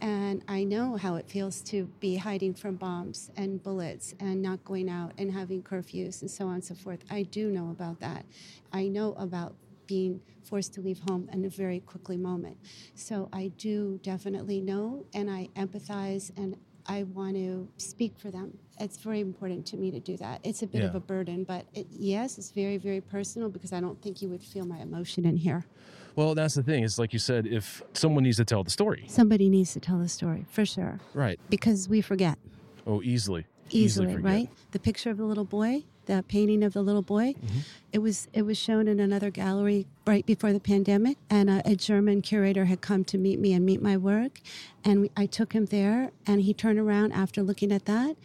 And 0.00 0.42
I 0.48 0.64
know 0.64 0.96
how 0.96 1.14
it 1.14 1.30
feels 1.30 1.62
to 1.62 1.84
be 1.98 2.16
hiding 2.16 2.52
from 2.52 2.74
bombs 2.74 3.30
and 3.36 3.62
bullets 3.62 4.14
and 4.20 4.42
not 4.42 4.62
going 4.64 4.90
out 4.90 5.12
and 5.16 5.32
having 5.32 5.62
curfews 5.62 6.20
and 6.20 6.30
so 6.30 6.46
on 6.46 6.54
and 6.54 6.64
so 6.64 6.74
forth. 6.74 6.98
I 7.10 7.22
do 7.22 7.48
know 7.48 7.70
about 7.70 8.00
that. 8.00 8.26
I 8.72 8.88
know 8.88 9.14
about 9.14 9.54
being 9.86 10.20
forced 10.42 10.74
to 10.74 10.80
leave 10.80 11.00
home 11.08 11.28
in 11.32 11.44
a 11.44 11.48
very 11.48 11.80
quickly 11.80 12.16
moment. 12.16 12.56
So 12.94 13.28
I 13.32 13.48
do 13.56 13.98
definitely 14.02 14.60
know 14.60 15.06
and 15.14 15.30
I 15.30 15.48
empathize 15.56 16.30
and 16.36 16.56
I 16.86 17.04
want 17.04 17.36
to 17.36 17.68
speak 17.78 18.18
for 18.18 18.30
them. 18.30 18.58
It's 18.78 18.98
very 18.98 19.20
important 19.20 19.66
to 19.66 19.76
me 19.76 19.90
to 19.90 20.00
do 20.00 20.16
that. 20.18 20.40
It's 20.44 20.62
a 20.62 20.66
bit 20.66 20.82
yeah. 20.82 20.88
of 20.88 20.94
a 20.94 21.00
burden, 21.00 21.44
but 21.44 21.64
it, 21.72 21.86
yes, 21.90 22.36
it's 22.38 22.50
very, 22.50 22.76
very 22.76 23.00
personal 23.00 23.48
because 23.48 23.72
I 23.72 23.80
don't 23.80 24.00
think 24.02 24.20
you 24.20 24.28
would 24.28 24.42
feel 24.42 24.66
my 24.66 24.78
emotion 24.78 25.24
in 25.24 25.36
here. 25.36 25.64
Well, 26.16 26.34
that's 26.34 26.54
the 26.54 26.62
thing. 26.62 26.84
It's 26.84 26.98
like 26.98 27.12
you 27.12 27.18
said, 27.18 27.46
if 27.46 27.82
someone 27.92 28.24
needs 28.24 28.36
to 28.36 28.44
tell 28.44 28.62
the 28.62 28.70
story, 28.70 29.04
somebody 29.08 29.48
needs 29.48 29.72
to 29.72 29.80
tell 29.80 29.98
the 29.98 30.08
story 30.08 30.46
for 30.50 30.64
sure. 30.64 31.00
Right. 31.12 31.40
Because 31.48 31.88
we 31.88 32.00
forget. 32.00 32.38
Oh, 32.86 33.02
easily. 33.02 33.46
Easily, 33.70 34.08
easily 34.08 34.22
right? 34.22 34.50
The 34.72 34.78
picture 34.78 35.10
of 35.10 35.16
the 35.16 35.24
little 35.24 35.44
boy, 35.44 35.84
the 36.06 36.24
painting 36.28 36.62
of 36.62 36.72
the 36.72 36.82
little 36.82 37.02
boy. 37.02 37.34
Mm-hmm. 37.34 37.58
It 37.92 37.98
was 37.98 38.28
it 38.32 38.42
was 38.42 38.58
shown 38.58 38.88
in 38.88 39.00
another 39.00 39.30
gallery 39.30 39.86
right 40.06 40.24
before 40.26 40.52
the 40.52 40.60
pandemic, 40.60 41.18
and 41.30 41.48
a, 41.48 41.62
a, 41.64 41.76
German 41.76 42.22
curator 42.22 42.66
had 42.66 42.80
come 42.80 43.04
to 43.04 43.18
meet 43.18 43.38
me 43.38 43.52
and 43.52 43.64
meet 43.64 43.80
my 43.82 43.96
work, 43.96 44.40
and 44.84 45.02
we, 45.02 45.10
I 45.16 45.26
took 45.26 45.52
him 45.52 45.66
there, 45.66 46.10
and 46.26 46.42
he 46.42 46.52
turned 46.52 46.78
around 46.78 47.12
after 47.12 47.42
looking 47.42 47.72
at 47.72 47.84
that, 47.86 48.16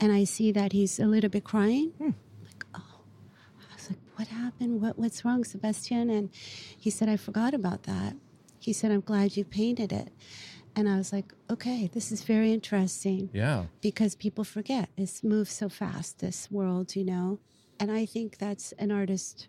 and 0.00 0.12
I 0.12 0.24
see 0.24 0.52
that 0.52 0.72
he's 0.72 0.98
a 0.98 1.06
little 1.06 1.30
bit 1.30 1.44
crying. 1.44 1.90
Hmm. 1.98 2.10
Like, 2.44 2.64
oh, 2.74 3.00
I 3.70 3.74
was 3.74 3.90
like, 3.90 3.98
what 4.16 4.28
happened? 4.28 4.80
What 4.80 4.98
what's 4.98 5.24
wrong, 5.24 5.44
Sebastian? 5.44 6.10
And 6.10 6.30
he 6.76 6.90
said, 6.90 7.08
I 7.08 7.16
forgot 7.16 7.54
about 7.54 7.84
that. 7.84 8.16
He 8.58 8.72
said, 8.72 8.92
I'm 8.92 9.00
glad 9.00 9.36
you 9.36 9.44
painted 9.44 9.92
it. 9.92 10.12
And 10.74 10.88
I 10.88 10.96
was 10.96 11.12
like, 11.12 11.32
okay, 11.50 11.90
this 11.92 12.10
is 12.12 12.22
very 12.22 12.52
interesting. 12.52 13.30
Yeah. 13.32 13.64
Because 13.80 14.14
people 14.14 14.44
forget. 14.44 14.88
It's 14.96 15.22
moves 15.22 15.52
so 15.52 15.68
fast, 15.68 16.20
this 16.20 16.50
world, 16.50 16.96
you 16.96 17.04
know? 17.04 17.40
And 17.78 17.90
I 17.90 18.06
think 18.06 18.38
that's 18.38 18.72
an 18.72 18.90
artist 18.90 19.48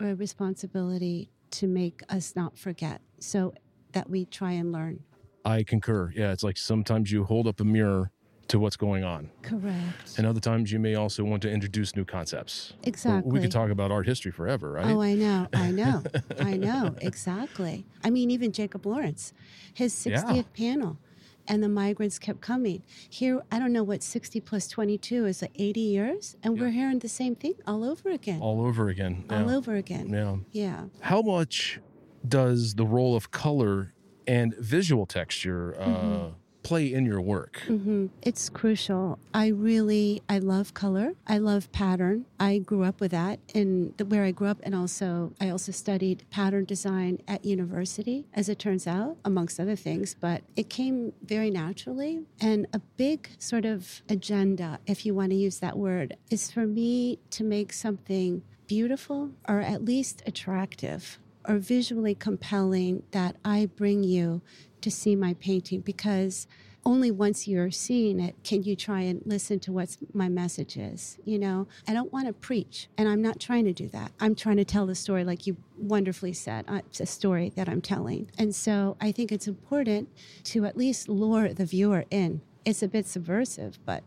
a 0.00 0.14
responsibility 0.14 1.28
to 1.50 1.66
make 1.66 2.02
us 2.08 2.34
not 2.34 2.58
forget 2.58 3.00
so 3.18 3.52
that 3.92 4.08
we 4.08 4.24
try 4.24 4.52
and 4.52 4.72
learn. 4.72 5.00
I 5.44 5.62
concur. 5.62 6.12
Yeah, 6.14 6.32
it's 6.32 6.42
like 6.42 6.56
sometimes 6.56 7.10
you 7.10 7.24
hold 7.24 7.46
up 7.46 7.60
a 7.60 7.64
mirror 7.64 8.10
to 8.50 8.58
what's 8.58 8.76
going 8.76 9.04
on. 9.04 9.30
Correct. 9.42 10.18
And 10.18 10.26
other 10.26 10.40
times 10.40 10.72
you 10.72 10.80
may 10.80 10.96
also 10.96 11.22
want 11.22 11.40
to 11.42 11.50
introduce 11.50 11.94
new 11.94 12.04
concepts. 12.04 12.72
Exactly. 12.82 13.30
We 13.30 13.40
could 13.40 13.52
talk 13.52 13.70
about 13.70 13.92
art 13.92 14.06
history 14.06 14.32
forever, 14.32 14.72
right? 14.72 14.90
Oh, 14.90 15.00
I 15.00 15.14
know. 15.14 15.46
I 15.52 15.70
know. 15.80 16.02
I 16.40 16.56
know. 16.56 16.94
Exactly. 17.00 17.86
I 18.02 18.10
mean, 18.10 18.30
even 18.30 18.50
Jacob 18.50 18.86
Lawrence, 18.86 19.32
his 19.72 19.94
60th 19.94 20.34
yeah. 20.34 20.42
panel, 20.56 20.98
and 21.46 21.62
the 21.62 21.68
migrants 21.68 22.18
kept 22.18 22.40
coming. 22.40 22.82
Here, 23.08 23.40
I 23.52 23.60
don't 23.60 23.72
know 23.72 23.84
what 23.84 24.02
60 24.02 24.40
plus 24.40 24.66
22 24.66 25.26
is, 25.26 25.42
like 25.42 25.52
80 25.54 25.80
years, 25.80 26.36
and 26.42 26.56
yeah. 26.56 26.62
we're 26.62 26.70
hearing 26.70 26.98
the 26.98 27.08
same 27.08 27.36
thing 27.36 27.54
all 27.66 27.84
over 27.84 28.10
again. 28.10 28.40
All 28.40 28.66
over 28.66 28.88
again. 28.88 29.24
Yeah. 29.30 29.42
All 29.42 29.50
over 29.50 29.76
again. 29.76 30.08
Yeah. 30.08 30.36
Yeah. 30.50 30.84
How 31.00 31.22
much 31.22 31.80
does 32.26 32.74
the 32.74 32.84
role 32.84 33.16
of 33.16 33.30
color 33.30 33.92
and 34.26 34.54
visual 34.56 35.06
texture 35.06 35.76
uh, 35.80 35.86
mm-hmm 35.86 36.39
play 36.62 36.92
in 36.92 37.04
your 37.04 37.20
work? 37.20 37.62
Mm-hmm. 37.66 38.06
It's 38.22 38.48
crucial. 38.48 39.18
I 39.32 39.48
really, 39.48 40.22
I 40.28 40.38
love 40.38 40.74
color. 40.74 41.14
I 41.26 41.38
love 41.38 41.70
pattern. 41.72 42.26
I 42.38 42.58
grew 42.58 42.84
up 42.84 43.00
with 43.00 43.10
that 43.12 43.38
the, 43.54 44.04
where 44.06 44.24
I 44.24 44.30
grew 44.30 44.48
up, 44.48 44.58
and 44.62 44.74
also 44.74 45.32
I 45.40 45.50
also 45.50 45.72
studied 45.72 46.24
pattern 46.30 46.64
design 46.64 47.20
at 47.28 47.44
university, 47.44 48.26
as 48.34 48.48
it 48.48 48.58
turns 48.58 48.86
out, 48.86 49.16
amongst 49.24 49.58
other 49.60 49.76
things. 49.76 50.14
But 50.18 50.42
it 50.56 50.68
came 50.68 51.12
very 51.22 51.50
naturally, 51.50 52.20
and 52.40 52.66
a 52.72 52.78
big 52.96 53.30
sort 53.38 53.64
of 53.64 54.02
agenda, 54.08 54.78
if 54.86 55.06
you 55.06 55.14
want 55.14 55.30
to 55.30 55.36
use 55.36 55.58
that 55.58 55.76
word, 55.76 56.16
is 56.30 56.50
for 56.50 56.66
me 56.66 57.18
to 57.30 57.44
make 57.44 57.72
something 57.72 58.42
beautiful 58.66 59.30
or 59.48 59.60
at 59.60 59.84
least 59.84 60.22
attractive 60.26 61.18
or 61.48 61.56
visually 61.56 62.14
compelling 62.14 63.02
that 63.10 63.34
I 63.44 63.66
bring 63.74 64.04
you 64.04 64.42
to 64.82 64.90
see 64.90 65.16
my 65.16 65.34
painting 65.34 65.80
because 65.80 66.46
only 66.84 67.10
once 67.10 67.46
you're 67.46 67.70
seeing 67.70 68.20
it 68.20 68.34
can 68.42 68.62
you 68.62 68.74
try 68.74 69.00
and 69.02 69.20
listen 69.26 69.60
to 69.60 69.72
what 69.72 69.96
my 70.14 70.28
message 70.28 70.76
is. 70.76 71.18
You 71.24 71.38
know, 71.38 71.68
I 71.86 71.92
don't 71.92 72.12
want 72.12 72.26
to 72.26 72.32
preach, 72.32 72.88
and 72.96 73.08
I'm 73.08 73.20
not 73.20 73.38
trying 73.38 73.64
to 73.66 73.72
do 73.72 73.88
that. 73.88 74.12
I'm 74.20 74.34
trying 74.34 74.56
to 74.56 74.64
tell 74.64 74.86
the 74.86 74.94
story, 74.94 75.24
like 75.24 75.46
you 75.46 75.56
wonderfully 75.76 76.32
said. 76.32 76.64
Uh, 76.68 76.80
it's 76.86 77.00
a 77.00 77.06
story 77.06 77.52
that 77.56 77.68
I'm 77.68 77.82
telling. 77.82 78.30
And 78.38 78.54
so 78.54 78.96
I 79.00 79.12
think 79.12 79.30
it's 79.30 79.46
important 79.46 80.08
to 80.44 80.64
at 80.64 80.76
least 80.76 81.08
lure 81.08 81.52
the 81.52 81.66
viewer 81.66 82.04
in. 82.10 82.40
It's 82.64 82.82
a 82.82 82.88
bit 82.88 83.06
subversive, 83.06 83.78
but 83.84 84.02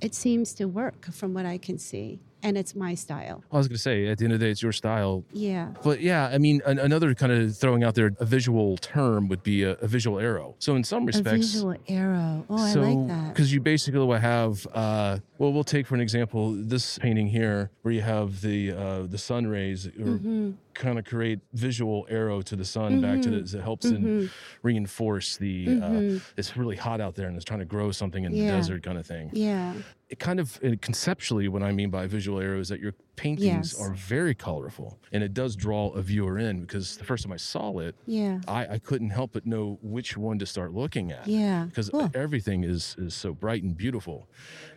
it 0.00 0.14
seems 0.14 0.52
to 0.54 0.66
work 0.66 1.06
from 1.12 1.32
what 1.32 1.46
I 1.46 1.58
can 1.58 1.78
see 1.78 2.20
and 2.46 2.56
it's 2.56 2.76
my 2.76 2.94
style. 2.94 3.42
I 3.50 3.56
was 3.56 3.66
going 3.66 3.74
to 3.76 3.82
say, 3.82 4.06
at 4.06 4.18
the 4.18 4.24
end 4.24 4.32
of 4.32 4.38
the 4.38 4.46
day, 4.46 4.50
it's 4.52 4.62
your 4.62 4.70
style. 4.70 5.24
Yeah. 5.32 5.72
But 5.82 6.00
yeah, 6.00 6.28
I 6.32 6.38
mean, 6.38 6.62
an- 6.64 6.78
another 6.78 7.12
kind 7.12 7.32
of 7.32 7.56
throwing 7.56 7.82
out 7.82 7.96
there 7.96 8.12
a 8.20 8.24
visual 8.24 8.76
term 8.76 9.26
would 9.28 9.42
be 9.42 9.64
a, 9.64 9.72
a 9.72 9.88
visual 9.88 10.20
arrow. 10.20 10.54
So 10.60 10.76
in 10.76 10.84
some 10.84 11.06
respects, 11.06 11.28
a 11.28 11.38
visual 11.38 11.76
arrow. 11.88 12.46
Oh, 12.48 12.72
so, 12.72 12.82
I 12.82 12.84
like 12.84 13.08
that. 13.08 13.28
Because 13.34 13.52
you 13.52 13.60
basically 13.60 13.98
will 13.98 14.12
have, 14.12 14.64
uh, 14.72 15.18
well, 15.38 15.52
we'll 15.52 15.64
take 15.64 15.88
for 15.88 15.96
an 15.96 16.00
example 16.00 16.52
this 16.52 16.98
painting 16.98 17.26
here, 17.26 17.70
where 17.82 17.92
you 17.92 18.02
have 18.02 18.40
the 18.40 18.70
uh, 18.70 19.02
the 19.02 19.18
sun 19.18 19.48
rays 19.48 19.86
or 19.86 19.90
mm-hmm 19.90 20.52
kind 20.78 20.98
of 20.98 21.04
create 21.04 21.40
visual 21.52 22.06
arrow 22.10 22.40
to 22.42 22.54
the 22.56 22.64
sun 22.64 23.00
back 23.00 23.20
to 23.22 23.30
the 23.30 23.36
Mm-hmm. 23.36 23.58
it 23.58 23.62
helps 23.62 23.86
in 23.86 24.30
reinforce 24.62 25.36
the 25.36 25.80
uh, 25.82 26.20
it's 26.36 26.56
really 26.56 26.76
hot 26.76 27.00
out 27.00 27.14
there 27.14 27.28
and 27.28 27.36
it's 27.36 27.44
trying 27.44 27.60
to 27.60 27.66
grow 27.66 27.90
something 27.92 28.24
in 28.24 28.32
the 28.32 28.40
desert 28.46 28.82
kind 28.82 28.98
of 28.98 29.06
thing 29.06 29.30
Yeah. 29.32 29.74
it 30.08 30.18
kind 30.18 30.40
of 30.40 30.58
it, 30.62 30.82
conceptually 30.82 31.48
what 31.48 31.62
i 31.62 31.72
mean 31.72 31.90
by 31.90 32.06
visual 32.06 32.40
arrow 32.40 32.60
is 32.60 32.68
that 32.68 32.80
your 32.80 32.94
paintings 33.16 33.72
Yes. 33.72 33.80
are 33.80 33.92
very 33.94 34.34
colorful 34.34 34.98
and 35.12 35.22
it 35.22 35.32
does 35.32 35.56
draw 35.56 35.90
a 35.90 36.02
viewer 36.02 36.38
in 36.38 36.60
because 36.62 36.96
the 36.96 37.04
first 37.04 37.24
time 37.24 37.32
i 37.32 37.36
saw 37.38 37.78
it 37.78 37.94
Yeah. 38.06 38.40
I, 38.48 38.66
I 38.74 38.78
couldn't 38.78 39.10
help 39.10 39.32
but 39.32 39.46
know 39.46 39.78
which 39.82 40.16
one 40.16 40.38
to 40.40 40.46
start 40.46 40.72
looking 40.72 41.12
at 41.12 41.26
Yeah. 41.26 41.64
because 41.68 41.88
Cool. 41.90 42.10
everything 42.14 42.64
is 42.64 42.96
is 42.98 43.14
so 43.14 43.32
bright 43.32 43.62
and 43.62 43.76
beautiful 43.76 44.28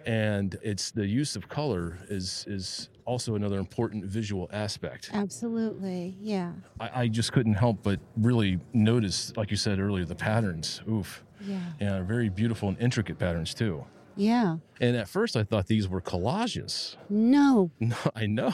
and 0.05 0.57
it's 0.61 0.91
the 0.91 1.05
use 1.07 1.35
of 1.35 1.49
color 1.49 1.97
is 2.09 2.45
is 2.47 2.89
also 3.09 3.33
another 3.35 3.57
important 3.57 4.05
visual 4.05 4.47
aspect 4.53 5.09
Absolutely. 5.13 6.15
Yeah. 6.21 6.51
I, 6.79 7.01
I 7.03 7.07
just 7.07 7.31
couldn't 7.33 7.55
help 7.55 7.77
but 7.81 7.99
really 8.17 8.59
notice 8.73 9.33
like 9.35 9.49
you 9.49 9.57
said 9.57 9.79
earlier 9.79 10.05
the 10.05 10.15
patterns 10.15 10.81
oof 10.87 11.23
Yeah. 11.41 11.59
and 11.79 12.07
very 12.07 12.29
beautiful 12.29 12.69
and 12.69 12.77
intricate 12.79 13.17
patterns 13.17 13.53
too 13.55 13.83
Yeah. 14.19 14.57
and 14.81 14.95
at 14.97 15.07
first 15.07 15.35
i 15.37 15.43
thought 15.43 15.67
these 15.67 15.87
were 15.87 16.01
collages 16.01 16.95
No, 17.09 17.71
no 17.79 17.95
i 18.15 18.25
know 18.25 18.51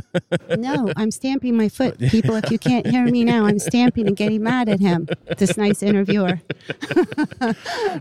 no, 0.56 0.92
I'm 0.96 1.10
stamping 1.10 1.56
my 1.56 1.68
foot. 1.68 1.98
People, 2.14 2.34
if 2.36 2.50
you 2.50 2.58
can't 2.58 2.86
hear 2.86 3.04
me 3.04 3.24
now, 3.24 3.44
I'm 3.46 3.58
stamping 3.58 4.06
and 4.06 4.16
getting 4.16 4.42
mad 4.42 4.68
at 4.68 4.80
him, 4.80 5.08
this 5.38 5.56
nice 5.56 5.82
interviewer. 5.82 6.40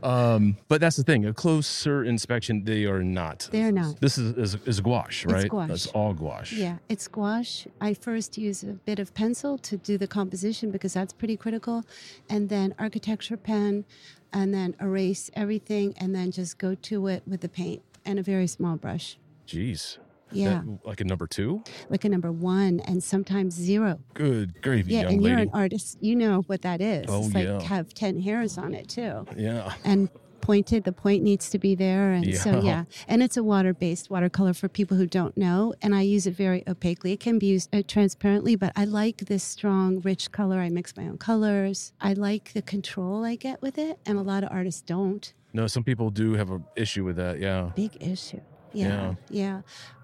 um, 0.04 0.58
but 0.68 0.82
that's 0.82 0.98
the 0.98 1.04
thing 1.04 1.26
a 1.26 1.34
closer 1.34 2.04
inspection 2.04 2.64
they 2.64 2.86
are 2.86 3.04
not 3.04 3.48
They're 3.52 3.72
not. 3.72 4.00
this 4.02 4.18
is 4.18 4.36
is, 4.38 4.58
is 4.66 4.82
gouache 4.82 5.26
right 5.28 5.46
It's 5.46 5.50
gouache. 5.50 5.68
that's 5.68 5.88
all 5.88 6.14
gouache 6.14 6.56
Yeah, 6.56 6.78
it's 6.90 7.08
gouache. 7.08 7.70
I 7.82 7.94
first 7.94 8.38
use 8.38 8.64
a 8.64 8.74
bit 8.90 9.00
of 9.00 9.14
pencil 9.14 9.58
to 9.60 9.78
do 9.78 9.98
the 9.98 10.08
composition 10.08 10.72
because 10.72 10.94
that's 10.94 11.14
pretty 11.14 11.38
critical, 11.38 11.84
and 12.30 12.50
then 12.50 12.74
architecture 12.80 13.38
pen, 13.38 13.86
and 14.34 14.54
then 14.54 14.76
erase 14.80 15.30
everything, 15.34 15.94
and 15.98 16.14
then 16.16 16.32
just 16.32 16.58
go 16.58 16.76
to 16.76 17.08
it 17.08 17.24
with 17.28 17.42
the 17.42 17.50
paint 17.50 17.82
and 18.06 18.20
a 18.20 18.24
very 18.24 18.48
small 18.48 18.76
brush. 18.78 19.18
jeez 19.48 19.98
Yeah, 20.32 20.62
That- 20.66 20.86
like 20.86 21.02
a 21.02 21.04
number 21.06 21.26
two 21.28 21.64
like 21.90 22.06
a 22.06 22.10
number 22.10 22.32
one 22.32 22.80
and 22.82 23.04
sometimes 23.04 23.56
zero. 23.56 24.00
good 24.14 24.62
gravy 24.62 24.94
Yeah, 24.94 25.02
young 25.02 25.14
and 25.14 25.22
lady 25.24 25.32
you're 25.34 25.42
an 25.42 25.50
artist. 25.54 25.98
You 26.02 26.16
know 26.16 26.42
what 26.44 26.62
that 26.62 26.82
is. 26.82 27.06
Oh, 27.10 27.26
it's 27.26 27.34
like 27.34 27.46
yeah. 27.46 27.62
have 27.64 27.94
10 27.96 28.22
hairs 28.22 28.58
on 28.58 28.74
it 28.76 28.88
too. 28.88 29.26
yeah 29.36 29.74
And 29.84 30.10
pointed, 30.50 30.84
the 30.84 30.92
point 31.06 31.22
needs 31.30 31.46
to 31.54 31.60
be 31.60 31.76
there. 31.76 32.12
And 32.18 32.26
so, 32.46 32.52
Yeah. 32.52 32.62
yeah. 32.72 32.84
And 33.08 33.22
it's 33.26 33.38
a 33.38 33.44
water 33.44 33.74
based 33.86 34.06
watercolor 34.10 34.54
for 34.62 34.68
people 34.80 34.96
who 34.98 35.06
don't 35.20 35.36
know. 35.38 35.74
And 35.84 35.92
I 35.94 36.02
use 36.16 36.26
it 36.30 36.36
very 36.46 36.62
opaquely. 36.74 37.12
It 37.18 37.20
can 37.28 37.38
be 37.40 37.48
used 37.56 37.68
uh, 37.76 37.84
transparently, 37.96 38.56
but 38.64 38.72
I 38.76 38.86
like 38.86 39.18
this 39.32 39.44
strong, 39.44 40.02
rich 40.12 40.24
color. 40.32 40.58
I 40.68 40.70
mix 40.70 40.86
my 40.98 41.06
own 41.12 41.18
colors. 41.20 41.94
I 42.10 42.14
like 42.14 42.46
the 42.58 42.64
control 42.64 43.24
I 43.32 43.36
get 43.36 43.62
with 43.62 43.78
it. 43.78 44.00
And 44.08 44.18
a 44.18 44.26
lot 44.34 44.42
of 44.44 44.50
artists 44.60 44.82
don't. 44.96 45.26
no 45.60 45.66
some 45.76 45.84
people 45.84 46.08
do 46.24 46.28
have 46.42 46.50
an 46.58 46.64
issue 46.84 47.04
with 47.08 47.18
that 47.24 47.36
yeah 47.48 47.62
Big 47.76 47.94
issue. 48.14 48.42
Yeah. 48.82 48.88
Yeah. 48.88 49.14
Yeah. 49.44 49.58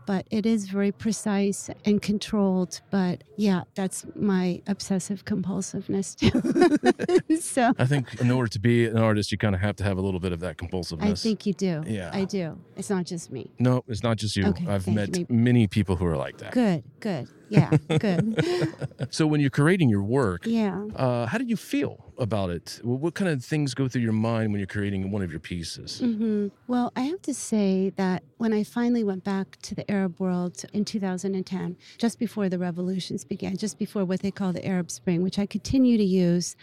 But 0.05 0.27
it 0.31 0.45
is 0.45 0.67
very 0.67 0.91
precise 0.91 1.69
and 1.85 2.01
controlled. 2.01 2.81
But 2.91 3.23
yeah, 3.37 3.63
that's 3.73 4.05
my 4.15 4.61
obsessive 4.67 5.25
compulsiveness 5.25 6.15
too. 6.15 7.37
so 7.39 7.73
I 7.77 7.85
think 7.85 8.19
in 8.21 8.31
order 8.31 8.49
to 8.49 8.59
be 8.59 8.85
an 8.85 8.97
artist, 8.97 9.31
you 9.31 9.37
kind 9.37 9.55
of 9.55 9.61
have 9.61 9.75
to 9.77 9.83
have 9.83 9.97
a 9.97 10.01
little 10.01 10.19
bit 10.19 10.31
of 10.31 10.39
that 10.41 10.57
compulsiveness. 10.57 11.11
I 11.11 11.15
think 11.15 11.45
you 11.45 11.53
do. 11.53 11.83
Yeah. 11.87 12.11
I 12.13 12.25
do. 12.25 12.57
It's 12.75 12.89
not 12.89 13.05
just 13.05 13.31
me. 13.31 13.51
No, 13.59 13.83
it's 13.87 14.03
not 14.03 14.17
just 14.17 14.35
you. 14.35 14.45
Okay, 14.47 14.67
I've 14.67 14.87
met 14.87 15.17
you. 15.17 15.25
many 15.29 15.67
people 15.67 15.95
who 15.95 16.05
are 16.05 16.17
like 16.17 16.37
that. 16.37 16.51
Good, 16.51 16.83
good. 16.99 17.27
Yeah, 17.49 17.69
good. 17.99 18.43
So 19.11 19.27
when 19.27 19.39
you're 19.39 19.49
creating 19.49 19.89
your 19.89 20.01
work, 20.03 20.41
yeah. 20.45 20.85
uh, 20.95 21.25
how 21.27 21.37
do 21.37 21.45
you 21.45 21.55
feel 21.55 22.13
about 22.17 22.49
it? 22.49 22.79
What 22.83 23.13
kind 23.13 23.29
of 23.29 23.43
things 23.43 23.73
go 23.73 23.87
through 23.87 24.01
your 24.01 24.13
mind 24.13 24.51
when 24.51 24.59
you're 24.59 24.67
creating 24.67 25.11
one 25.11 25.21
of 25.21 25.31
your 25.31 25.39
pieces? 25.39 25.99
hmm 25.99 26.47
Well, 26.67 26.91
I 26.95 27.01
have 27.01 27.21
to 27.23 27.33
say 27.33 27.91
that 27.97 28.23
when 28.37 28.51
I 28.53 28.63
finally 28.63 29.03
went 29.03 29.23
back 29.23 29.57
to 29.63 29.75
the 29.75 29.89
Arab 29.89 30.19
world 30.19 30.63
in 30.73 30.85
2010, 30.85 31.77
just 31.97 32.19
before 32.19 32.49
the 32.49 32.57
revolutions 32.57 33.23
began, 33.23 33.57
just 33.57 33.77
before 33.77 34.05
what 34.05 34.21
they 34.21 34.31
call 34.31 34.51
the 34.53 34.65
Arab 34.65 34.89
Spring, 34.91 35.21
which 35.21 35.37
I 35.39 35.45
continue 35.45 35.97
to 35.97 36.03
use 36.03 36.55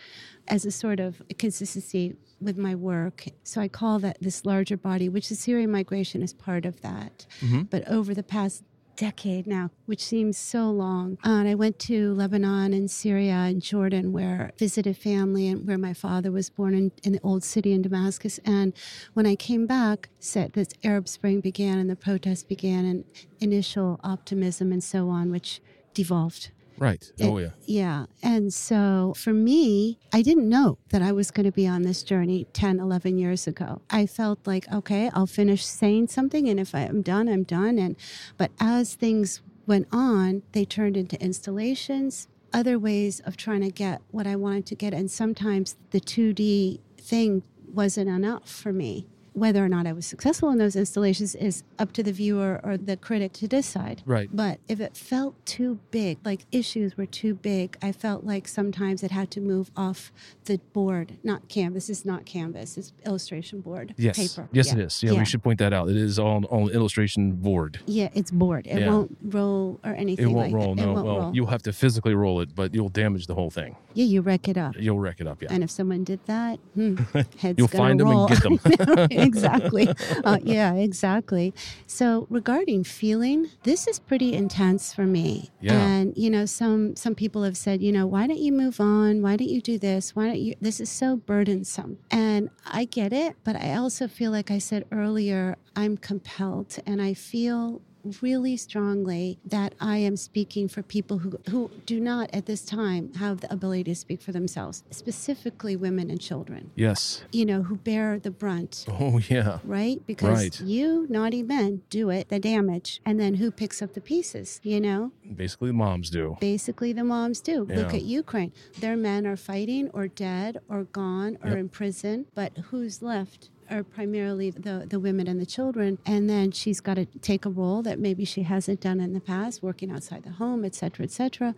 as 0.49 0.65
a 0.65 0.71
sort 0.71 1.01
of 1.01 1.23
consistency 1.39 2.17
with 2.41 2.59
my 2.59 2.75
work. 2.75 3.27
So 3.45 3.61
I 3.61 3.69
call 3.69 3.99
that 4.01 4.19
this 4.21 4.45
larger 4.45 4.77
body, 4.77 5.09
which 5.09 5.29
the 5.29 5.37
Syrian 5.37 5.71
migration 5.71 6.23
is 6.23 6.33
part 6.33 6.67
of 6.67 6.81
that. 6.83 7.27
But 7.71 7.87
over 7.89 8.15
the 8.15 8.25
past 8.25 8.65
decade 8.97 9.47
now, 9.47 9.71
which 9.87 10.03
seems 10.03 10.37
so 10.39 10.71
long. 10.71 11.19
Uh, 11.25 11.31
and 11.31 11.49
I 11.49 11.55
went 11.55 11.79
to 11.81 12.15
Lebanon 12.15 12.73
and 12.73 12.91
Syria 12.91 13.35
and 13.35 13.63
Jordan, 13.63 14.13
where 14.13 14.53
I 14.53 14.59
visited 14.59 14.97
family 14.97 15.49
and 15.49 15.67
where 15.67 15.79
my 15.79 15.93
father 15.93 16.31
was 16.31 16.51
born 16.51 16.75
in, 16.75 16.93
in 17.03 17.13
the 17.13 17.21
old 17.23 17.45
city 17.45 17.73
in 17.73 17.83
Damascus. 17.83 18.39
And 18.45 18.73
when 19.15 19.27
I 19.27 19.35
came 19.35 19.67
back, 19.67 20.09
said 20.19 20.53
this 20.53 20.69
Arab 20.85 21.09
Spring 21.09 21.41
began 21.41 21.79
and 21.79 21.91
the 21.91 21.97
protests 21.97 22.45
began 22.45 22.85
and 22.85 23.05
initial 23.41 24.01
optimism 24.05 24.73
and 24.73 24.83
so 24.83 25.09
on, 25.09 25.31
which 25.31 25.61
devolved. 25.95 26.51
Right. 26.83 27.13
It- 27.17 27.27
oh, 27.29 27.39
yeah. 27.39 27.51
Yeah. 27.65 28.07
And 28.25 28.53
so 28.53 29.15
for 29.17 29.33
me, 29.33 30.01
I 30.13 30.21
didn't 30.21 30.49
know 30.49 30.79
that 30.91 31.01
I 31.01 31.13
was 31.13 31.31
going 31.31 31.47
to 31.47 31.53
be 31.53 31.69
on 31.69 31.83
this 31.83 32.03
journey 32.03 32.49
10, 32.55 32.81
11 32.81 33.19
years 33.19 33.47
ago. 33.47 33.83
I 33.89 34.05
felt 34.07 34.45
like, 34.49 34.67
okay, 34.73 35.09
I'll 35.15 35.29
finish 35.29 35.65
saying 35.65 36.09
something. 36.09 36.49
And 36.49 36.59
if 36.59 36.75
I'm 36.75 37.01
done, 37.03 37.29
I'm 37.29 37.45
done. 37.45 37.79
And, 37.79 37.95
but 38.37 38.51
as 38.59 38.97
things 38.97 39.43
went 39.65 39.87
on, 39.93 40.43
they 40.51 40.65
turned 40.65 40.97
into 40.97 41.17
installations, 41.23 42.27
other 42.53 42.81
ways 42.81 43.21
of 43.21 43.37
trying 43.37 43.61
to 43.61 43.71
get 43.71 44.03
what 44.11 44.27
I 44.27 44.35
wanted 44.35 44.67
to 44.67 44.75
get. 44.75 44.93
And 44.93 45.09
sometimes 45.09 45.77
the 45.93 46.01
2D 46.01 46.81
thing 46.99 47.45
wasn't 47.73 48.09
enough 48.09 48.51
for 48.51 48.73
me. 48.73 49.07
Whether 49.35 49.65
or 49.65 49.69
not 49.69 49.87
I 49.87 49.93
was 49.93 50.05
successful 50.07 50.51
in 50.51 50.59
those 50.59 50.77
installations 50.77 51.35
is 51.35 51.63
up 51.79 51.93
to 51.93 52.03
the 52.03 52.13
viewer 52.13 52.61
or 52.63 52.77
the 52.77 52.97
critic 52.97 53.33
to 53.35 53.49
decide. 53.49 54.03
Right. 54.05 54.29
But 54.33 54.59
if 54.69 54.79
it 54.81 54.97
felt 54.97 55.35
too 55.47 55.79
big, 55.91 56.19
like 56.25 56.45
issues 56.53 56.97
were 56.99 57.07
too 57.07 57.35
big, 57.35 57.77
I 57.83 57.93
felt 57.93 58.25
like 58.25 58.47
sometimes 58.47 59.03
it 59.03 59.11
had 59.11 59.31
to 59.33 59.41
move 59.41 59.71
off 59.77 60.13
the 60.45 60.59
board, 60.75 61.17
not 61.25 61.49
canvas. 61.49 61.89
It's 61.89 62.05
not 62.05 62.27
canvas, 62.27 62.77
it's 62.77 62.93
illustration 63.07 63.61
board 63.61 63.95
Yes. 63.97 64.17
paper. 64.19 64.49
Yes, 64.53 64.67
yeah. 64.69 64.73
it 64.75 64.79
is. 64.81 65.03
Yeah, 65.03 65.13
we 65.13 65.25
should 65.25 65.43
point 65.43 65.59
that 65.61 65.73
out. 65.73 65.89
It 65.89 65.97
is 65.97 66.19
on 66.19 66.45
on 66.47 66.69
illustration 66.71 67.33
board. 67.33 67.81
Yeah, 67.87 68.11
it's 68.15 68.31
board. 68.31 68.67
It 68.67 68.81
Yeah. 68.81 68.91
won't 68.91 69.17
roll 69.23 69.81
or 69.85 69.93
anything 69.95 70.27
It 70.27 70.33
won't 70.33 70.53
like 70.53 70.55
roll. 70.55 70.75
that. 70.75 70.83
No. 70.85 70.93
Won't 70.93 71.07
well, 71.07 71.19
roll. 71.21 71.35
you'll 71.35 71.47
have 71.47 71.63
to 71.63 71.73
physically 71.73 72.15
roll 72.15 72.41
it, 72.41 72.55
but 72.55 72.75
you'll 72.75 72.89
damage 72.91 73.27
the 73.29 73.35
whole 73.35 73.51
thing. 73.51 73.77
yeah, 73.95 74.05
you 74.05 74.21
wreck 74.23 74.49
it 74.49 74.57
up. 74.57 74.75
You'll 74.79 74.99
wreck 74.99 75.21
it 75.21 75.27
up. 75.27 75.43
Yeah. 75.43 75.49
And 75.53 75.63
if 75.63 75.71
someone 75.71 76.03
did 76.05 76.21
that, 76.27 76.59
hmm, 76.75 76.97
head's 77.39 77.59
You'll 77.59 77.69
find 77.69 77.99
them 78.01 78.09
and 78.09 78.29
get 78.29 78.43
them. 78.43 78.59
exactly. 79.23 79.89
Uh, 80.25 80.39
yeah, 80.43 80.75
exactly. 80.75 81.53
So 81.87 82.27
regarding 82.31 82.85
feeling, 82.85 83.51
this 83.65 83.87
is 83.89 83.99
pretty 83.99 84.35
intense 84.35 84.93
for 84.93 85.05
me. 85.05 85.51
Yeah. 85.61 85.73
And 85.73 86.17
you 86.17 86.31
know, 86.31 86.45
some 86.47 86.95
some 86.97 87.15
people 87.15 87.43
have 87.43 87.57
said, 87.57 87.83
you 87.83 87.93
know, 87.93 88.07
why 88.07 88.27
don't 88.27 88.39
you 88.39 88.53
move 88.53 88.81
on? 88.81 89.23
Why 89.23 89.37
don't 89.37 89.49
you 89.49 89.61
do 89.61 89.79
this? 89.79 90.15
Why 90.15 90.27
don't 90.27 90.39
you? 90.39 90.55
This 90.61 90.81
is 90.81 90.91
so 90.91 91.17
burdensome. 91.17 91.99
And 92.11 92.51
I 92.67 92.85
get 92.85 93.13
it, 93.13 93.37
but 93.45 93.57
I 93.57 93.75
also 93.75 94.07
feel 94.07 94.31
like 94.31 94.51
I 94.51 94.59
said 94.59 94.85
earlier, 94.93 95.57
I'm 95.75 95.97
compelled, 95.97 96.77
and 96.87 97.01
I 97.03 97.15
feel 97.15 97.81
really 98.21 98.57
strongly 98.57 99.39
that 99.45 99.75
I 99.81 99.99
am 99.99 100.17
speaking 100.17 100.69
for 100.69 100.83
people 100.83 101.19
who, 101.19 101.39
who 101.51 101.71
do 101.87 102.01
not 102.01 102.31
at 102.33 102.47
this 102.47 102.65
time 102.65 103.13
have 103.15 103.41
the 103.41 103.53
ability 103.53 103.85
to 103.85 103.95
speak 103.95 104.21
for 104.23 104.33
themselves, 104.33 104.83
specifically 104.91 105.77
women 105.77 106.11
and 106.11 106.21
children 106.21 106.71
yes. 106.75 107.23
you 107.33 107.45
know, 107.45 107.63
who 107.63 107.77
bear 107.77 108.19
the 108.19 108.31
brunt, 108.31 108.85
Oh 108.89 109.19
yeah. 109.29 109.59
right? 109.65 110.01
Because 110.07 110.39
Right. 110.43 110.61
you, 110.61 111.07
naughty 111.09 111.43
men, 111.43 111.83
do 111.91 112.11
it, 112.11 112.29
the 112.29 112.39
damage. 112.39 113.01
And 113.05 113.21
then 113.21 113.35
who 113.35 113.51
picks 113.51 113.83
up 113.83 113.95
the 113.95 114.01
pieces, 114.01 114.61
you 114.63 114.81
know? 114.81 115.13
Basically, 115.37 115.69
the 115.69 115.75
moms 115.75 116.11
do. 116.11 116.37
Basically, 116.41 116.93
the 116.93 117.05
moms 117.05 117.41
do. 117.41 117.65
Look 117.65 117.95
at 117.95 118.03
Ukraine. 118.03 118.53
Their 118.81 118.97
men 118.97 119.27
are 119.27 119.37
fighting 119.37 119.91
or 119.93 120.09
dead 120.09 120.59
or 120.69 120.85
gone 120.85 121.39
or 121.43 121.51
Yep. 121.51 121.59
in 121.59 121.69
prison, 121.69 122.27
but 122.35 122.57
who's 122.71 123.03
left? 123.03 123.51
Are 123.73 123.83
primarily 123.83 124.51
the, 124.51 124.85
the 124.87 125.01
women 125.01 125.27
and 125.27 125.41
the 125.41 125.47
children. 125.47 125.97
And 126.05 126.29
then 126.29 126.53
she's 126.53 126.79
got 126.81 126.95
to 126.95 127.07
take 127.07 127.47
a 127.47 127.49
role 127.49 127.81
that 127.83 127.99
maybe 127.99 128.27
she 128.27 128.43
hasn't 128.43 128.81
done 128.83 129.01
in 129.01 129.15
the 129.15 129.21
past, 129.21 129.63
working 129.63 129.91
outside 129.91 130.25
the 130.25 130.33
home, 130.33 130.63
et 130.63 130.75
cetera, 130.75 131.05
et 131.05 131.11
cetera. 131.11 131.55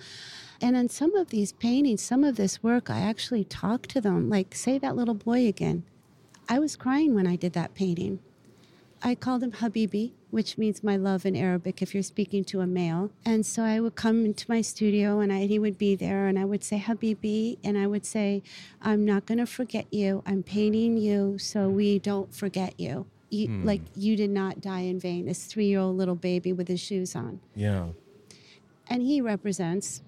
And 0.60 0.76
on 0.76 0.88
some 0.88 1.16
of 1.16 1.30
these 1.30 1.50
paintings, 1.52 2.02
some 2.02 2.22
of 2.22 2.36
this 2.36 2.62
work, 2.62 2.88
I 2.88 3.00
actually 3.00 3.42
talk 3.42 3.88
to 3.88 4.00
them, 4.00 4.30
like, 4.30 4.54
say 4.54 4.78
that 4.78 4.94
little 4.94 5.14
boy 5.14 5.48
again. 5.48 5.82
I 6.48 6.60
was 6.60 6.76
crying 6.76 7.16
when 7.16 7.26
I 7.26 7.34
did 7.34 7.52
that 7.54 7.74
painting. 7.74 8.20
I 9.02 9.16
called 9.16 9.42
him 9.42 9.52
Habibi, 9.52 10.12
which 10.34 10.58
means 10.58 10.82
my 10.82 10.96
love 10.96 11.24
in 11.24 11.36
Arabic 11.36 11.80
if 11.80 11.94
you're 11.94 12.02
speaking 12.02 12.44
to 12.44 12.60
a 12.60 12.66
male. 12.66 13.12
And 13.24 13.46
so 13.46 13.62
I 13.62 13.78
would 13.78 13.94
come 13.94 14.24
into 14.24 14.44
my 14.48 14.62
studio 14.62 15.20
and 15.20 15.32
I, 15.32 15.46
he 15.46 15.60
would 15.60 15.78
be 15.78 15.94
there 15.94 16.26
and 16.26 16.36
I 16.36 16.44
would 16.44 16.64
say 16.64 16.80
Habibi 16.80 17.58
and 17.62 17.78
I 17.78 17.86
would 17.86 18.04
say, 18.04 18.42
I'm 18.82 19.04
not 19.04 19.26
going 19.26 19.38
to 19.38 19.46
forget 19.46 19.86
you. 19.92 20.24
I'm 20.26 20.42
painting 20.42 20.96
you 20.96 21.38
so 21.38 21.68
we 21.68 22.00
don't 22.00 22.34
forget 22.34 22.74
you. 22.80 23.06
you 23.30 23.46
hmm. 23.46 23.64
Like 23.64 23.82
you 23.94 24.16
did 24.16 24.30
not 24.30 24.60
die 24.60 24.80
in 24.80 24.98
vain. 24.98 25.26
This 25.26 25.44
three 25.44 25.66
year 25.66 25.78
old 25.78 25.96
little 25.96 26.16
baby 26.16 26.52
with 26.52 26.66
his 26.66 26.80
shoes 26.80 27.14
on. 27.14 27.38
Yeah. 27.54 27.90
And 28.88 29.02
he 29.02 29.20
represents 29.20 30.02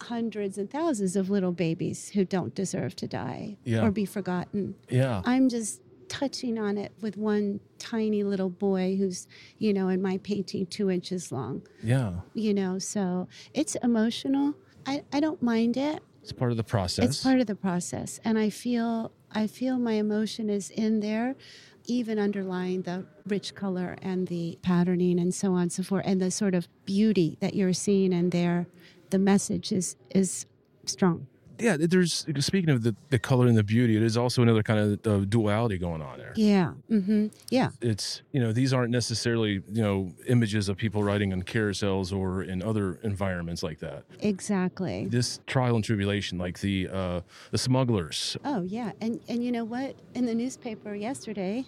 hundreds 0.00 0.56
and 0.56 0.70
thousands 0.70 1.14
of 1.14 1.28
little 1.28 1.52
babies 1.52 2.10
who 2.10 2.24
don't 2.24 2.54
deserve 2.54 2.96
to 2.96 3.06
die 3.06 3.58
Yeah. 3.64 3.84
or 3.84 3.90
be 3.90 4.06
forgotten. 4.06 4.76
Yeah. 4.88 5.20
I'm 5.26 5.50
just 5.50 5.82
touching 6.08 6.58
on 6.58 6.78
it 6.78 6.92
with 7.00 7.16
one 7.16 7.60
tiny 7.78 8.22
little 8.22 8.50
boy 8.50 8.96
who's, 8.96 9.26
you 9.58 9.72
know, 9.72 9.88
in 9.88 10.00
my 10.02 10.18
painting 10.18 10.66
two 10.66 10.90
inches 10.90 11.30
long, 11.32 11.62
Yeah. 11.82 12.12
you 12.34 12.54
know, 12.54 12.78
so 12.78 13.28
it's 13.54 13.74
emotional. 13.76 14.54
I, 14.86 15.02
I 15.12 15.20
don't 15.20 15.42
mind 15.42 15.76
it. 15.76 16.02
It's 16.22 16.32
part 16.32 16.50
of 16.50 16.56
the 16.56 16.64
process. 16.64 17.04
It's 17.04 17.22
part 17.22 17.40
of 17.40 17.46
the 17.46 17.54
process. 17.54 18.18
And 18.24 18.38
I 18.38 18.50
feel 18.50 19.12
I 19.32 19.46
feel 19.46 19.78
my 19.78 19.92
emotion 19.94 20.48
is 20.48 20.70
in 20.70 21.00
there, 21.00 21.36
even 21.84 22.18
underlying 22.18 22.82
the 22.82 23.04
rich 23.26 23.54
color 23.54 23.96
and 24.02 24.26
the 24.28 24.58
patterning 24.62 25.18
and 25.20 25.34
so 25.34 25.52
on 25.52 25.62
and 25.62 25.72
so 25.72 25.82
forth, 25.82 26.04
and 26.06 26.20
the 26.20 26.30
sort 26.30 26.54
of 26.54 26.68
beauty 26.84 27.36
that 27.40 27.54
you're 27.54 27.72
seeing 27.72 28.12
in 28.12 28.30
there. 28.30 28.66
The 29.10 29.18
message 29.18 29.70
is 29.72 29.96
is 30.10 30.46
strong. 30.84 31.26
Yeah. 31.58 31.76
There's 31.78 32.26
speaking 32.40 32.70
of 32.70 32.82
the, 32.82 32.94
the 33.10 33.18
color 33.18 33.46
and 33.46 33.56
the 33.56 33.62
beauty, 33.64 33.96
it 33.96 34.02
is 34.02 34.16
also 34.16 34.42
another 34.42 34.62
kind 34.62 34.98
of 35.04 35.06
uh, 35.06 35.24
duality 35.24 35.78
going 35.78 36.02
on 36.02 36.18
there. 36.18 36.32
Yeah. 36.36 36.72
hmm 36.88 37.28
Yeah. 37.50 37.70
It's 37.80 38.22
you 38.32 38.40
know 38.40 38.52
these 38.52 38.72
aren't 38.72 38.90
necessarily 38.90 39.62
you 39.70 39.82
know 39.82 40.12
images 40.28 40.68
of 40.68 40.76
people 40.76 41.02
riding 41.02 41.32
on 41.32 41.42
carousels 41.42 42.16
or 42.16 42.42
in 42.42 42.62
other 42.62 42.98
environments 43.02 43.62
like 43.62 43.78
that. 43.80 44.04
Exactly. 44.20 45.06
This 45.06 45.40
trial 45.46 45.76
and 45.76 45.84
tribulation, 45.84 46.38
like 46.38 46.60
the 46.60 46.88
uh, 46.92 47.20
the 47.50 47.58
smugglers. 47.58 48.36
Oh 48.44 48.62
yeah, 48.62 48.92
and 49.00 49.20
and 49.28 49.44
you 49.44 49.52
know 49.52 49.64
what? 49.64 49.96
In 50.14 50.26
the 50.26 50.34
newspaper 50.34 50.94
yesterday, 50.94 51.64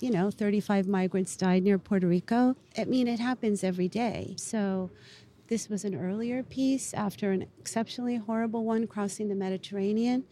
you 0.00 0.10
know, 0.10 0.30
35 0.30 0.86
migrants 0.86 1.36
died 1.36 1.62
near 1.62 1.78
Puerto 1.78 2.06
Rico. 2.06 2.56
I 2.76 2.84
mean, 2.84 3.08
it 3.08 3.20
happens 3.20 3.62
every 3.64 3.88
day. 3.88 4.34
So 4.38 4.90
this 5.48 5.68
was 5.68 5.84
an 5.84 5.94
earlier 5.94 6.42
piece 6.42 6.94
after 6.94 7.30
an 7.32 7.46
exceptionally 7.58 8.16
horrible 8.16 8.64
one 8.64 8.86
crossing 8.86 9.28
the 9.28 9.34
Mediterranean. 9.34 10.24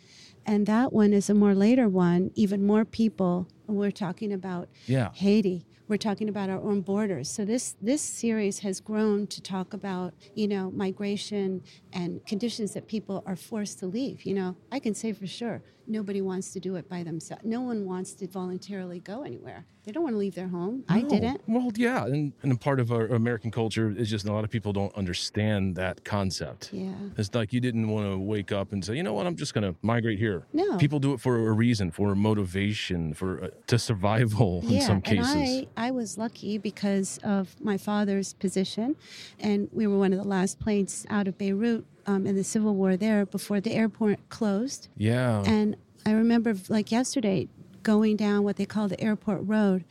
And 0.46 0.66
that 0.66 0.92
one 0.92 1.12
is 1.12 1.28
a 1.28 1.34
more 1.34 1.54
later 1.54 1.88
one, 1.88 2.30
even 2.34 2.66
more 2.66 2.84
people. 2.84 3.46
We're 3.66 3.90
talking 3.90 4.32
about 4.32 4.68
Yeah. 4.86 5.10
Haiti. 5.14 5.66
We're 5.88 5.96
talking 5.98 6.28
about 6.28 6.48
our 6.48 6.60
own 6.60 6.80
borders. 6.80 7.28
So 7.28 7.44
this 7.44 7.76
this 7.82 8.00
series 8.00 8.60
has 8.60 8.80
grown 8.80 9.26
to 9.26 9.42
talk 9.42 9.74
about, 9.74 10.14
you 10.34 10.48
know, 10.48 10.70
migration 10.70 11.62
and 11.92 12.24
conditions 12.24 12.72
that 12.74 12.86
people 12.86 13.22
are 13.26 13.36
forced 13.36 13.78
to 13.80 13.86
leave. 13.86 14.24
You 14.24 14.34
know, 14.34 14.56
I 14.70 14.78
can 14.78 14.94
say 14.94 15.12
for 15.12 15.26
sure, 15.26 15.62
nobody 15.86 16.22
wants 16.22 16.52
to 16.52 16.60
do 16.60 16.76
it 16.76 16.88
by 16.88 17.02
themselves. 17.02 17.44
No 17.44 17.60
one 17.60 17.84
wants 17.84 18.12
to 18.14 18.26
voluntarily 18.28 19.00
go 19.00 19.22
anywhere. 19.24 19.66
They 19.84 19.90
don't 19.90 20.04
want 20.04 20.14
to 20.14 20.18
leave 20.18 20.36
their 20.36 20.46
home. 20.48 20.84
I 20.88 21.00
didn't. 21.02 21.40
Well, 21.48 21.70
yeah, 21.74 22.04
and, 22.06 22.32
and 22.42 22.52
a 22.52 22.56
part 22.56 22.78
of 22.78 22.92
our 22.92 23.06
American 23.08 23.50
culture 23.50 23.90
is 23.90 24.08
just 24.08 24.24
a 24.26 24.32
lot 24.32 24.44
of 24.44 24.50
people 24.50 24.72
don't 24.72 24.94
understand 24.94 25.74
that 25.74 26.04
concept. 26.04 26.70
Yeah. 26.72 26.92
It's 27.18 27.34
like 27.34 27.52
you 27.52 27.60
didn't 27.60 27.88
want 27.88 28.06
to 28.08 28.16
wake 28.16 28.52
up 28.52 28.72
and 28.72 28.82
say, 28.84 28.94
you 28.94 29.02
know 29.02 29.12
what, 29.12 29.26
I'm 29.26 29.34
just 29.34 29.54
going 29.54 29.64
to 29.64 29.74
migrate 29.82 30.20
here. 30.20 30.46
No. 30.52 30.78
People 30.78 31.00
do 31.00 31.12
it 31.14 31.20
for 31.20 31.48
a 31.48 31.52
reason, 31.52 31.90
for 31.90 32.14
motivation, 32.14 33.12
for 33.12 33.44
uh, 33.44 33.48
to 33.66 33.78
survival 33.78 34.62
in 34.68 34.80
some 34.80 35.00
cases. 35.00 35.32
and 35.34 35.66
I, 35.76 35.88
I 35.88 35.90
was 35.90 36.18
lucky 36.18 36.58
because 36.58 37.18
of 37.22 37.54
my 37.60 37.76
father's 37.78 38.32
position, 38.34 38.96
and 39.40 39.68
we 39.72 39.86
were 39.86 39.98
one 39.98 40.12
of 40.12 40.18
the 40.18 40.28
last 40.28 40.58
planes 40.60 41.06
out 41.08 41.28
of 41.28 41.38
Beirut 41.38 41.84
um, 42.06 42.26
in 42.26 42.36
the 42.36 42.44
civil 42.44 42.74
war 42.74 42.96
there 42.96 43.24
before 43.24 43.60
the 43.60 43.72
airport 43.72 44.18
closed. 44.28 44.88
yeah. 44.96 45.42
And 45.46 45.76
I 46.04 46.12
remember, 46.12 46.54
like 46.68 46.90
yesterday, 46.90 47.48
going 47.82 48.16
down 48.16 48.42
what 48.42 48.56
they 48.56 48.66
call 48.66 48.88
the 48.88 49.00
airport 49.00 49.40
road, 49.44 49.84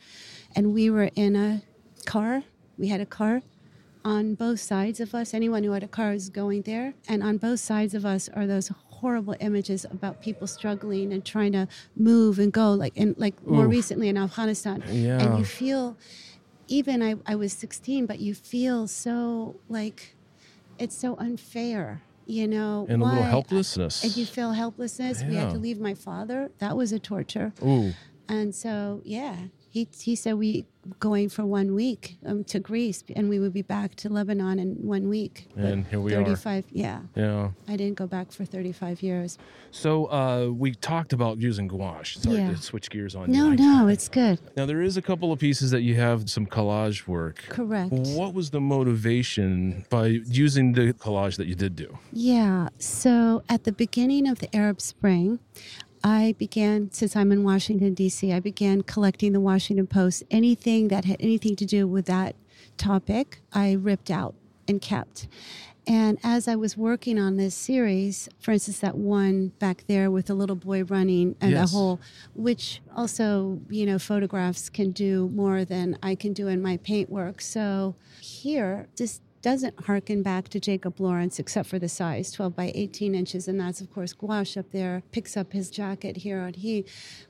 and 0.54 0.74
we 0.74 0.90
were 0.90 1.10
in 1.14 1.36
a 1.36 1.62
car. 2.04 2.42
We 2.76 2.88
had 2.88 3.00
a 3.00 3.06
car 3.06 3.42
on 4.04 4.34
both 4.34 4.60
sides 4.60 5.00
of 5.00 5.14
us. 5.14 5.32
Anyone 5.32 5.62
who 5.64 5.72
had 5.72 5.82
a 5.82 5.88
car 5.88 6.12
is 6.12 6.28
going 6.28 6.62
there, 6.62 6.94
and 7.08 7.22
on 7.22 7.38
both 7.38 7.60
sides 7.60 7.94
of 7.94 8.04
us 8.04 8.28
are 8.34 8.46
those 8.46 8.70
horrible 9.02 9.34
images 9.40 9.84
about 9.84 10.22
people 10.22 10.46
struggling 10.46 11.12
and 11.12 11.24
trying 11.24 11.52
to 11.52 11.68
move 11.96 12.38
and 12.38 12.50
go, 12.52 12.72
like 12.72 12.94
and 12.96 13.14
like 13.18 13.34
more 13.46 13.66
recently 13.66 14.08
in 14.08 14.16
Afghanistan. 14.16 14.82
Yeah. 14.88 15.20
And 15.20 15.38
you 15.38 15.44
feel, 15.44 15.98
even 16.68 17.02
I, 17.02 17.16
I 17.26 17.34
was 17.34 17.52
16, 17.52 18.06
but 18.06 18.20
you 18.20 18.32
feel 18.34 18.86
so 18.86 19.56
like 19.68 20.14
it's 20.78 20.96
so 20.96 21.16
unfair. 21.18 22.00
You 22.24 22.46
know, 22.46 22.86
and 22.88 23.02
a 23.02 23.04
little 23.04 23.22
helplessness. 23.24 24.04
and 24.04 24.16
you 24.16 24.24
feel 24.24 24.52
helplessness. 24.52 25.24
We 25.24 25.34
had 25.34 25.50
to 25.50 25.58
leave 25.58 25.80
my 25.80 25.92
father. 25.92 26.50
That 26.60 26.76
was 26.76 26.92
a 26.92 27.00
torture. 27.00 27.52
Ooh. 27.62 27.92
And 28.28 28.54
so, 28.54 29.02
yeah, 29.04 29.36
he, 29.68 29.88
he 30.00 30.14
said 30.14 30.34
we 30.34 30.64
going 30.98 31.28
for 31.28 31.44
one 31.46 31.74
week 31.74 32.18
um, 32.26 32.42
to 32.44 32.58
Greece, 32.58 33.04
and 33.14 33.28
we 33.28 33.38
would 33.38 33.52
be 33.52 33.62
back 33.62 33.94
to 33.96 34.08
Lebanon 34.08 34.58
in 34.58 34.70
one 34.82 35.08
week. 35.08 35.48
But 35.54 35.64
And 35.64 35.86
here 35.86 36.00
we 36.00 36.12
are. 36.14 36.24
35, 36.24 36.64
yeah. 36.72 37.00
Yeah. 37.14 37.50
I 37.68 37.76
didn't 37.76 37.94
go 37.96 38.06
back 38.06 38.32
for 38.32 38.44
35 38.44 39.02
years. 39.02 39.38
So 39.70 40.06
uh, 40.06 40.48
we 40.52 40.74
talked 40.74 41.12
about 41.12 41.40
using 41.40 41.68
gouache. 41.68 42.18
Sorry 42.20 42.38
Yeah. 42.38 42.50
to 42.50 42.56
switch 42.56 42.90
gears 42.90 43.14
on 43.14 43.30
No, 43.30 43.50
no, 43.50 43.86
it's 43.88 44.08
good. 44.08 44.40
Now 44.56 44.66
there 44.66 44.82
is 44.82 44.96
a 44.96 45.02
couple 45.02 45.32
of 45.32 45.38
pieces 45.38 45.70
that 45.70 45.82
you 45.82 45.94
have 45.94 46.28
some 46.28 46.46
collage 46.46 47.06
work. 47.06 47.44
Correct. 47.48 47.92
What 47.92 48.34
was 48.34 48.50
the 48.50 48.60
motivation 48.60 49.84
by 49.90 50.06
using 50.26 50.72
the 50.72 50.92
collage 50.94 51.36
that 51.36 51.46
you 51.46 51.54
did 51.54 51.76
do? 51.76 51.98
Yeah. 52.12 52.68
So 52.78 53.42
at 53.48 53.64
the 53.64 53.72
beginning 53.72 54.28
of 54.28 54.40
the 54.40 54.54
Arab 54.54 54.80
Spring, 54.80 55.38
I 56.04 56.34
began, 56.38 56.90
since 56.90 57.14
I'm 57.14 57.30
in 57.32 57.44
Washington, 57.44 57.94
D.C., 57.94 58.32
I 58.32 58.40
began 58.40 58.82
collecting 58.82 59.32
the 59.32 59.40
Washington 59.40 59.86
Post. 59.86 60.24
Anything 60.30 60.88
that 60.88 61.04
had 61.04 61.16
anything 61.20 61.56
to 61.56 61.64
do 61.64 61.86
with 61.86 62.06
that 62.06 62.34
topic, 62.76 63.40
I 63.52 63.72
ripped 63.72 64.10
out 64.10 64.34
and 64.66 64.80
kept. 64.80 65.28
And 65.86 66.18
as 66.22 66.46
I 66.46 66.54
was 66.54 66.76
working 66.76 67.18
on 67.18 67.36
this 67.36 67.54
series, 67.56 68.28
for 68.40 68.52
instance, 68.52 68.78
that 68.80 68.96
one 68.96 69.48
back 69.58 69.84
there 69.88 70.10
with 70.12 70.26
the 70.26 70.34
little 70.34 70.54
boy 70.56 70.84
running 70.84 71.34
and 71.40 71.50
Yes. 71.50 71.70
the 71.72 71.76
hole, 71.76 72.00
which 72.34 72.80
also, 72.96 73.60
you 73.68 73.84
know, 73.84 73.98
photographs 73.98 74.68
can 74.70 74.92
do 74.92 75.28
more 75.34 75.64
than 75.64 75.98
I 76.02 76.14
can 76.14 76.32
do 76.32 76.46
in 76.46 76.62
my 76.62 76.76
paint 76.76 77.10
work. 77.10 77.40
So 77.40 77.96
here, 78.20 78.86
just 78.96 79.22
doesn't 79.42 79.84
harken 79.86 80.22
back 80.22 80.48
to 80.48 80.60
Jacob 80.60 81.00
Lawrence 81.00 81.38
except 81.40 81.68
for 81.68 81.78
the 81.78 81.88
size, 81.88 82.30
12 82.30 82.54
by 82.54 82.70
18 82.74 83.14
inches, 83.14 83.48
and 83.48 83.58
that's 83.60 83.80
of 83.80 83.90
course 83.92 84.12
gouache 84.12 84.58
up 84.58 84.70
there. 84.70 85.02
Picks 85.10 85.36
up 85.36 85.52
his 85.52 85.68
jacket 85.68 86.18
here 86.18 86.38
on 86.40 86.54
he, 86.54 86.84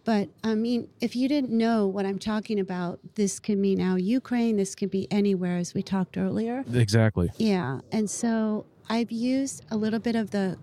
but 0.05 0.29
I 0.44 0.55
mean, 0.55 0.88
if 1.01 1.16
you 1.16 1.27
didn't 1.27 1.51
know 1.51 1.87
what 1.87 2.05
I'm 2.05 2.18
talking 2.18 2.61
about, 2.61 3.01
this 3.14 3.40
can 3.40 3.61
be 3.62 3.75
now 3.75 3.96
Ukraine. 3.96 4.57
This 4.57 4.75
can 4.75 4.88
be 4.88 5.09
anywhere, 5.11 5.57
as 5.57 5.72
we 5.75 5.83
talked 5.83 6.16
earlier. 6.18 6.64
Exactly. 6.72 7.31
Yeah, 7.38 7.81
and 7.90 8.09
so 8.11 8.66
I've 8.90 9.11
used 9.11 9.64
a 9.70 9.77
little 9.77 9.98
bit 10.01 10.14
of 10.14 10.31
the, 10.33 10.59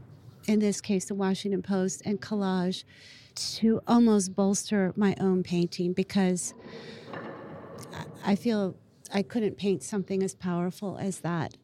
in 0.48 0.60
this 0.60 0.80
case, 0.82 1.06
the 1.06 1.16
Washington 1.16 1.64
Post 1.64 2.04
and 2.06 2.22
collage, 2.22 2.84
to 3.36 3.82
almost 3.88 4.36
bolster 4.36 4.94
my 4.96 5.16
own 5.20 5.42
painting 5.44 5.94
because 5.94 6.54
I- 7.94 8.32
I 8.34 8.36
feel 8.36 8.76
I 9.14 9.22
couldn't 9.24 9.58
paint 9.58 9.84
something 9.84 10.24
as 10.24 10.36
powerful 10.36 10.98
as 10.98 11.20
that 11.22 11.56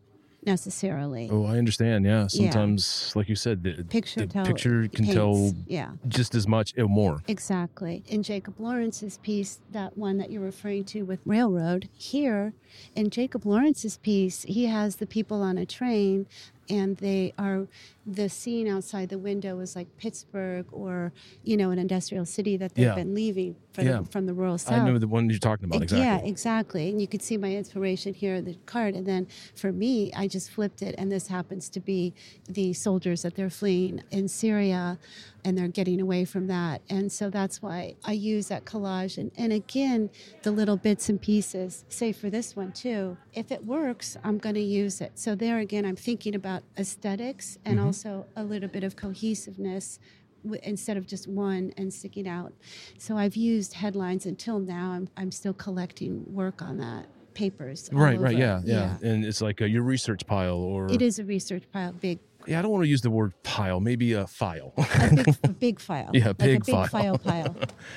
necessarily. 0.45 1.27
Oh, 1.31 1.45
I 1.45 1.58
understand. 1.58 2.05
Yeah. 2.05 2.27
Sometimes, 2.27 3.12
like 3.15 3.27
you 3.27 3.36
said, 3.36 3.63
the 3.63 3.84
Picture 3.84 4.21
the 4.21 4.27
tell 4.27 4.45
picture 4.45 4.88
can 4.88 5.05
paints. 5.05 5.13
tell 5.15 5.53
Yeah. 5.67 5.91
just 6.08 6.36
as 6.36 6.47
much 6.47 6.73
or 6.77 6.88
more. 6.88 7.17
Exactly. 7.27 8.03
In 8.08 8.21
Jacob 8.21 8.60
Lawrence's 8.60 9.17
piece, 9.19 9.60
that 9.71 9.97
one 9.97 10.17
that 10.17 10.29
you're 10.31 10.43
referring 10.43 10.84
to 10.86 11.01
with 11.03 11.19
railroad, 11.25 11.89
here 11.95 12.53
in 12.95 13.10
Jacob 13.10 13.45
Lawrence's 13.45 13.97
piece, 13.97 14.43
he 14.43 14.67
has 14.67 14.97
the 14.97 15.08
people 15.08 15.41
on 15.41 15.58
a 15.58 15.65
train 15.65 16.27
and 16.69 16.97
they 16.97 17.34
are 17.39 17.67
the 18.06 18.30
scene 18.30 18.68
outside 18.68 19.10
the 19.10 19.18
window 19.18 19.60
is 19.60 19.76
like 19.76 19.88
Pittsburgh 19.98 20.65
or 20.72 21.12
you 21.44 21.58
know 21.58 21.72
an 21.72 21.80
industrial 21.80 22.26
city 22.26 22.56
that 22.58 22.76
they've 22.76 22.86
Yeah. 22.86 22.96
been 22.96 23.15
leaving 23.15 23.56
for 23.74 23.82
Yeah. 23.82 24.02
the, 24.02 24.06
from 24.06 24.26
the 24.28 24.34
rural 24.34 24.58
south. 24.58 24.74
I 24.74 24.86
know 24.86 24.98
the 25.00 25.08
one 25.08 25.30
you're 25.30 25.39
talking 25.39 25.65
about. 25.65 25.82
Exactly. 25.82 26.06
Yeah, 26.06 26.18
exactly. 26.20 26.89
And 26.89 27.02
you 27.02 27.08
could 27.08 27.22
see 27.22 27.36
my 27.36 27.54
inspiration 27.56 28.13
here 28.13 28.36
in 28.36 28.46
the 28.46 28.56
card. 28.65 28.96
And 28.96 29.06
then 29.06 29.28
for 29.56 29.72
me, 29.72 30.13
I 30.13 30.28
just 30.28 30.50
flipped 30.52 30.82
it. 30.82 30.96
And 30.98 31.12
this 31.12 31.28
happens 31.28 31.68
to 31.70 31.80
be 31.80 32.13
the 32.48 32.72
soldiers 32.74 33.24
that 33.24 33.36
they're 33.36 33.50
fleeing 33.50 34.02
in 34.12 34.28
Syria 34.30 34.98
and 35.44 35.58
they're 35.58 35.68
getting 35.68 36.00
away 36.00 36.24
from 36.26 36.48
that. 36.48 36.82
And 36.89 37.12
so 37.12 37.30
that's 37.30 37.62
why 37.62 37.96
I 38.06 38.13
use 38.13 38.48
that 38.48 38.63
collage. 38.65 39.18
And, 39.18 39.32
and 39.38 39.52
again, 39.52 40.10
the 40.44 40.52
little 40.52 40.78
bits 40.78 41.10
and 41.10 41.22
pieces, 41.22 41.84
say 41.89 42.12
for 42.13 42.30
this 42.30 42.56
one 42.56 42.72
too, 42.72 43.18
if 43.34 43.52
it 43.52 43.65
works, 43.65 44.15
I'm 44.24 44.38
going 44.38 44.56
to 44.56 44.62
use 44.62 45.02
it. 45.02 45.12
So 45.15 45.36
there 45.36 45.58
again, 45.60 45.86
I'm 45.86 45.96
thinking 45.98 46.34
about 46.34 46.63
aesthetics 46.78 47.58
and 47.65 47.80
also 47.80 47.94
a 48.03 48.43
little 48.43 48.67
bit 48.69 48.84
of 48.84 48.95
cohesiveness 48.95 49.99
w- 50.43 50.60
instead 50.63 50.97
of 50.97 51.08
just 51.08 51.27
one 51.27 51.71
and 51.77 51.93
sticking 51.93 52.27
out. 52.27 52.51
So 52.97 53.15
I've 53.17 53.36
used 53.36 53.73
headlines 53.73 54.25
until 54.25 54.60
now. 54.60 54.91
I'm, 54.91 55.08
I'm 55.15 55.31
still 55.31 55.53
collecting 55.53 56.25
work 56.34 56.62
on 56.62 56.77
that 56.79 57.05
papers. 57.34 57.89
Right, 57.91 58.17
Right, 58.17 58.19
right, 58.19 58.34
over. 58.36 58.41
yeah, 58.41 58.62
yeah, 59.01 59.10
And 59.10 59.23
it's 59.25 59.41
like 59.41 59.62
a, 59.62 59.69
your 59.69 59.84
research 59.84 60.25
pile, 60.25 60.55
or 60.58 60.91
It 60.91 61.01
is 61.01 61.19
a 61.19 61.23
research 61.25 61.63
pile, 61.71 61.91
big, 61.93 62.19
yeah, 62.47 62.60
I 62.60 62.62
don't 62.62 62.71
want 62.71 62.84
to 62.84 62.89
use 62.89 63.01
the 63.01 63.10
word 63.10 63.34
pile, 63.43 63.79
maybe 63.79 64.13
a 64.13 64.25
file. 64.27 64.71
a 64.77 65.10
big, 65.15 65.36
a 65.43 65.47
big 65.49 65.79
file. 65.79 66.10
Yeah, 66.13 66.27
like 66.27 66.38
big 66.38 66.62
a 66.62 66.65
big 66.65 66.65
file. 66.75 66.88
file 66.88 67.17
pile. 67.29 67.55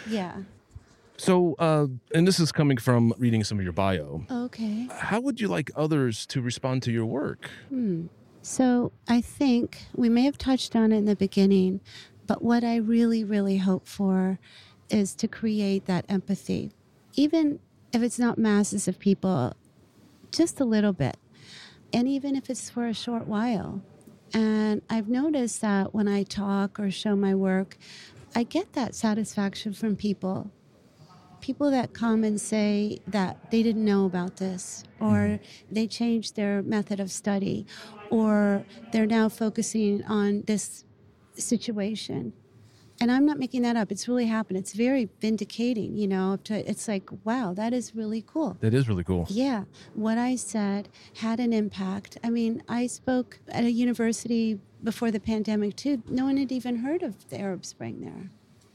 Yeah. 0.08 0.38
so, 1.18 1.54
uh, 1.58 1.86
and 2.14 2.26
this 2.26 2.40
is 2.40 2.50
coming 2.50 2.78
from 2.78 3.12
reading 3.18 3.44
some 3.44 3.58
of 3.58 3.64
your 3.64 3.72
bio. 3.74 4.24
Okay. 4.30 4.88
How 4.90 5.20
would 5.20 5.40
you 5.40 5.48
like 5.48 5.70
others 5.76 6.24
to 6.26 6.40
respond 6.40 6.82
to 6.84 6.90
your 6.92 7.06
work? 7.06 7.50
Hmm. 7.68 8.06
So 8.42 8.92
I 9.08 9.20
think 9.20 9.86
we 9.94 10.08
may 10.08 10.22
have 10.22 10.38
touched 10.38 10.74
on 10.74 10.92
it 10.92 10.98
in 10.98 11.04
the 11.04 11.16
beginning, 11.16 11.80
but 12.26 12.42
what 12.42 12.64
I 12.64 12.76
really, 12.76 13.24
really 13.24 13.58
hope 13.58 13.86
for 13.86 14.38
is 14.90 15.14
to 15.16 15.28
create 15.28 15.86
that 15.86 16.04
empathy. 16.08 16.72
Even 17.14 17.58
if 17.92 18.02
it's 18.02 18.18
not 18.18 18.38
masses 18.38 18.88
of 18.88 18.98
people, 18.98 19.54
just 20.30 20.60
a 20.60 20.64
little 20.64 20.92
bit. 20.92 21.16
And 21.92 22.06
even 22.06 22.36
if 22.36 22.50
it's 22.50 22.70
for 22.70 22.86
a 22.86 22.94
short 22.94 23.26
while. 23.26 23.82
And 24.34 24.82
I've 24.90 25.08
noticed 25.08 25.62
that 25.62 25.94
when 25.94 26.06
I 26.06 26.22
talk 26.22 26.78
or 26.78 26.90
show 26.90 27.16
my 27.16 27.34
work, 27.34 27.78
I 28.34 28.42
get 28.42 28.74
that 28.74 28.94
satisfaction 28.94 29.72
from 29.72 29.96
people. 29.96 30.50
People 31.40 31.70
that 31.70 31.92
come 31.92 32.24
and 32.24 32.40
say 32.40 33.00
that 33.06 33.50
they 33.50 33.62
didn't 33.62 33.84
know 33.84 34.04
about 34.06 34.36
this, 34.36 34.84
or 35.00 35.14
mm-hmm. 35.14 35.74
they 35.74 35.86
changed 35.86 36.36
their 36.36 36.62
method 36.62 37.00
of 37.00 37.10
study, 37.10 37.66
or 38.10 38.64
they're 38.92 39.06
now 39.06 39.28
focusing 39.28 40.04
on 40.04 40.42
this 40.46 40.84
situation 41.34 42.32
and 43.00 43.12
I'm 43.12 43.24
not 43.24 43.38
making 43.38 43.62
that 43.62 43.76
up. 43.76 43.92
It's 43.92 44.08
really 44.08 44.26
happened. 44.26 44.58
It's 44.58 44.72
very 44.72 45.08
vindicating, 45.20 45.96
you 45.96 46.08
know. 46.08 46.38
To, 46.44 46.68
it's 46.68 46.88
like, 46.88 47.08
wow, 47.24 47.54
that 47.54 47.72
is 47.72 47.94
really 47.94 48.24
cool. 48.26 48.56
That 48.60 48.74
is 48.74 48.88
really 48.88 49.04
cool. 49.04 49.26
Yeah. 49.28 49.64
What 49.94 50.18
I 50.18 50.36
said 50.36 50.88
had 51.16 51.38
an 51.38 51.52
impact. 51.52 52.18
I 52.24 52.30
mean, 52.30 52.62
I 52.68 52.86
spoke 52.86 53.38
at 53.48 53.64
a 53.64 53.70
university 53.70 54.58
before 54.82 55.10
the 55.10 55.20
pandemic, 55.20 55.76
too. 55.76 56.02
No 56.08 56.24
one 56.24 56.36
had 56.36 56.50
even 56.50 56.76
heard 56.76 57.02
of 57.02 57.28
the 57.28 57.40
Arab 57.40 57.64
Spring 57.64 58.00
there 58.00 58.30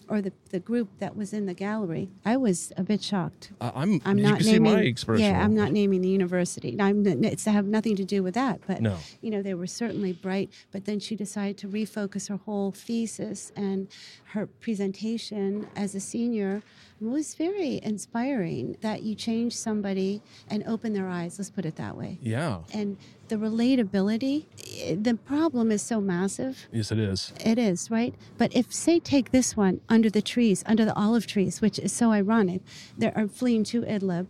or 0.09 0.21
the, 0.21 0.31
the 0.49 0.59
group 0.59 0.89
that 0.99 1.15
was 1.15 1.33
in 1.33 1.45
the 1.45 1.53
gallery. 1.53 2.09
I 2.25 2.37
was 2.37 2.71
a 2.77 2.83
bit 2.83 3.03
shocked. 3.03 3.51
Uh, 3.59 3.71
I'm, 3.75 4.01
I'm 4.05 4.21
not 4.21 4.41
naming, 4.43 4.95
Yeah, 5.17 5.43
I'm 5.43 5.55
not 5.55 5.71
naming 5.71 6.01
the 6.01 6.09
university. 6.09 6.75
I'm, 6.79 7.05
it's 7.05 7.43
to 7.45 7.51
have 7.51 7.65
nothing 7.65 7.95
to 7.97 8.05
do 8.05 8.23
with 8.23 8.33
that. 8.35 8.61
But, 8.67 8.81
no. 8.81 8.97
you 9.21 9.31
know, 9.31 9.41
they 9.41 9.53
were 9.53 9.67
certainly 9.67 10.13
bright. 10.13 10.51
But 10.71 10.85
then 10.85 10.99
she 10.99 11.15
decided 11.15 11.57
to 11.59 11.67
refocus 11.67 12.29
her 12.29 12.37
whole 12.37 12.71
thesis 12.71 13.51
and 13.55 13.87
her 14.33 14.47
presentation 14.47 15.67
as 15.75 15.95
a 15.95 15.99
senior 15.99 16.63
was 17.03 17.35
very 17.35 17.79
inspiring 17.83 18.77
that 18.81 19.03
you 19.03 19.15
change 19.15 19.55
somebody 19.55 20.21
and 20.49 20.63
open 20.67 20.93
their 20.93 21.07
eyes. 21.07 21.37
Let's 21.37 21.49
put 21.49 21.65
it 21.65 21.75
that 21.75 21.97
way. 21.97 22.17
Yeah. 22.21 22.59
And 22.73 22.97
the 23.27 23.35
relatability, 23.35 24.45
eh, 24.81 24.95
the 24.99 25.15
problem 25.15 25.71
is 25.71 25.81
so 25.81 25.99
massive. 26.01 26.67
Yes, 26.71 26.91
it 26.91 26.99
is. 26.99 27.33
It 27.43 27.57
is, 27.57 27.89
right? 27.89 28.13
But 28.37 28.55
if, 28.55 28.73
say, 28.73 28.99
take 28.99 29.31
this 29.31 29.55
one 29.57 29.81
under 29.89 30.09
the 30.09 30.21
trees, 30.21 30.63
under 30.65 30.85
the 30.85 30.95
olive 30.95 31.27
trees, 31.27 31.61
which 31.61 31.79
is 31.79 31.91
so 31.91 32.11
ironic, 32.11 32.61
they 32.97 33.11
are 33.11 33.27
fleeing 33.27 33.63
to 33.65 33.81
Idlib, 33.81 34.27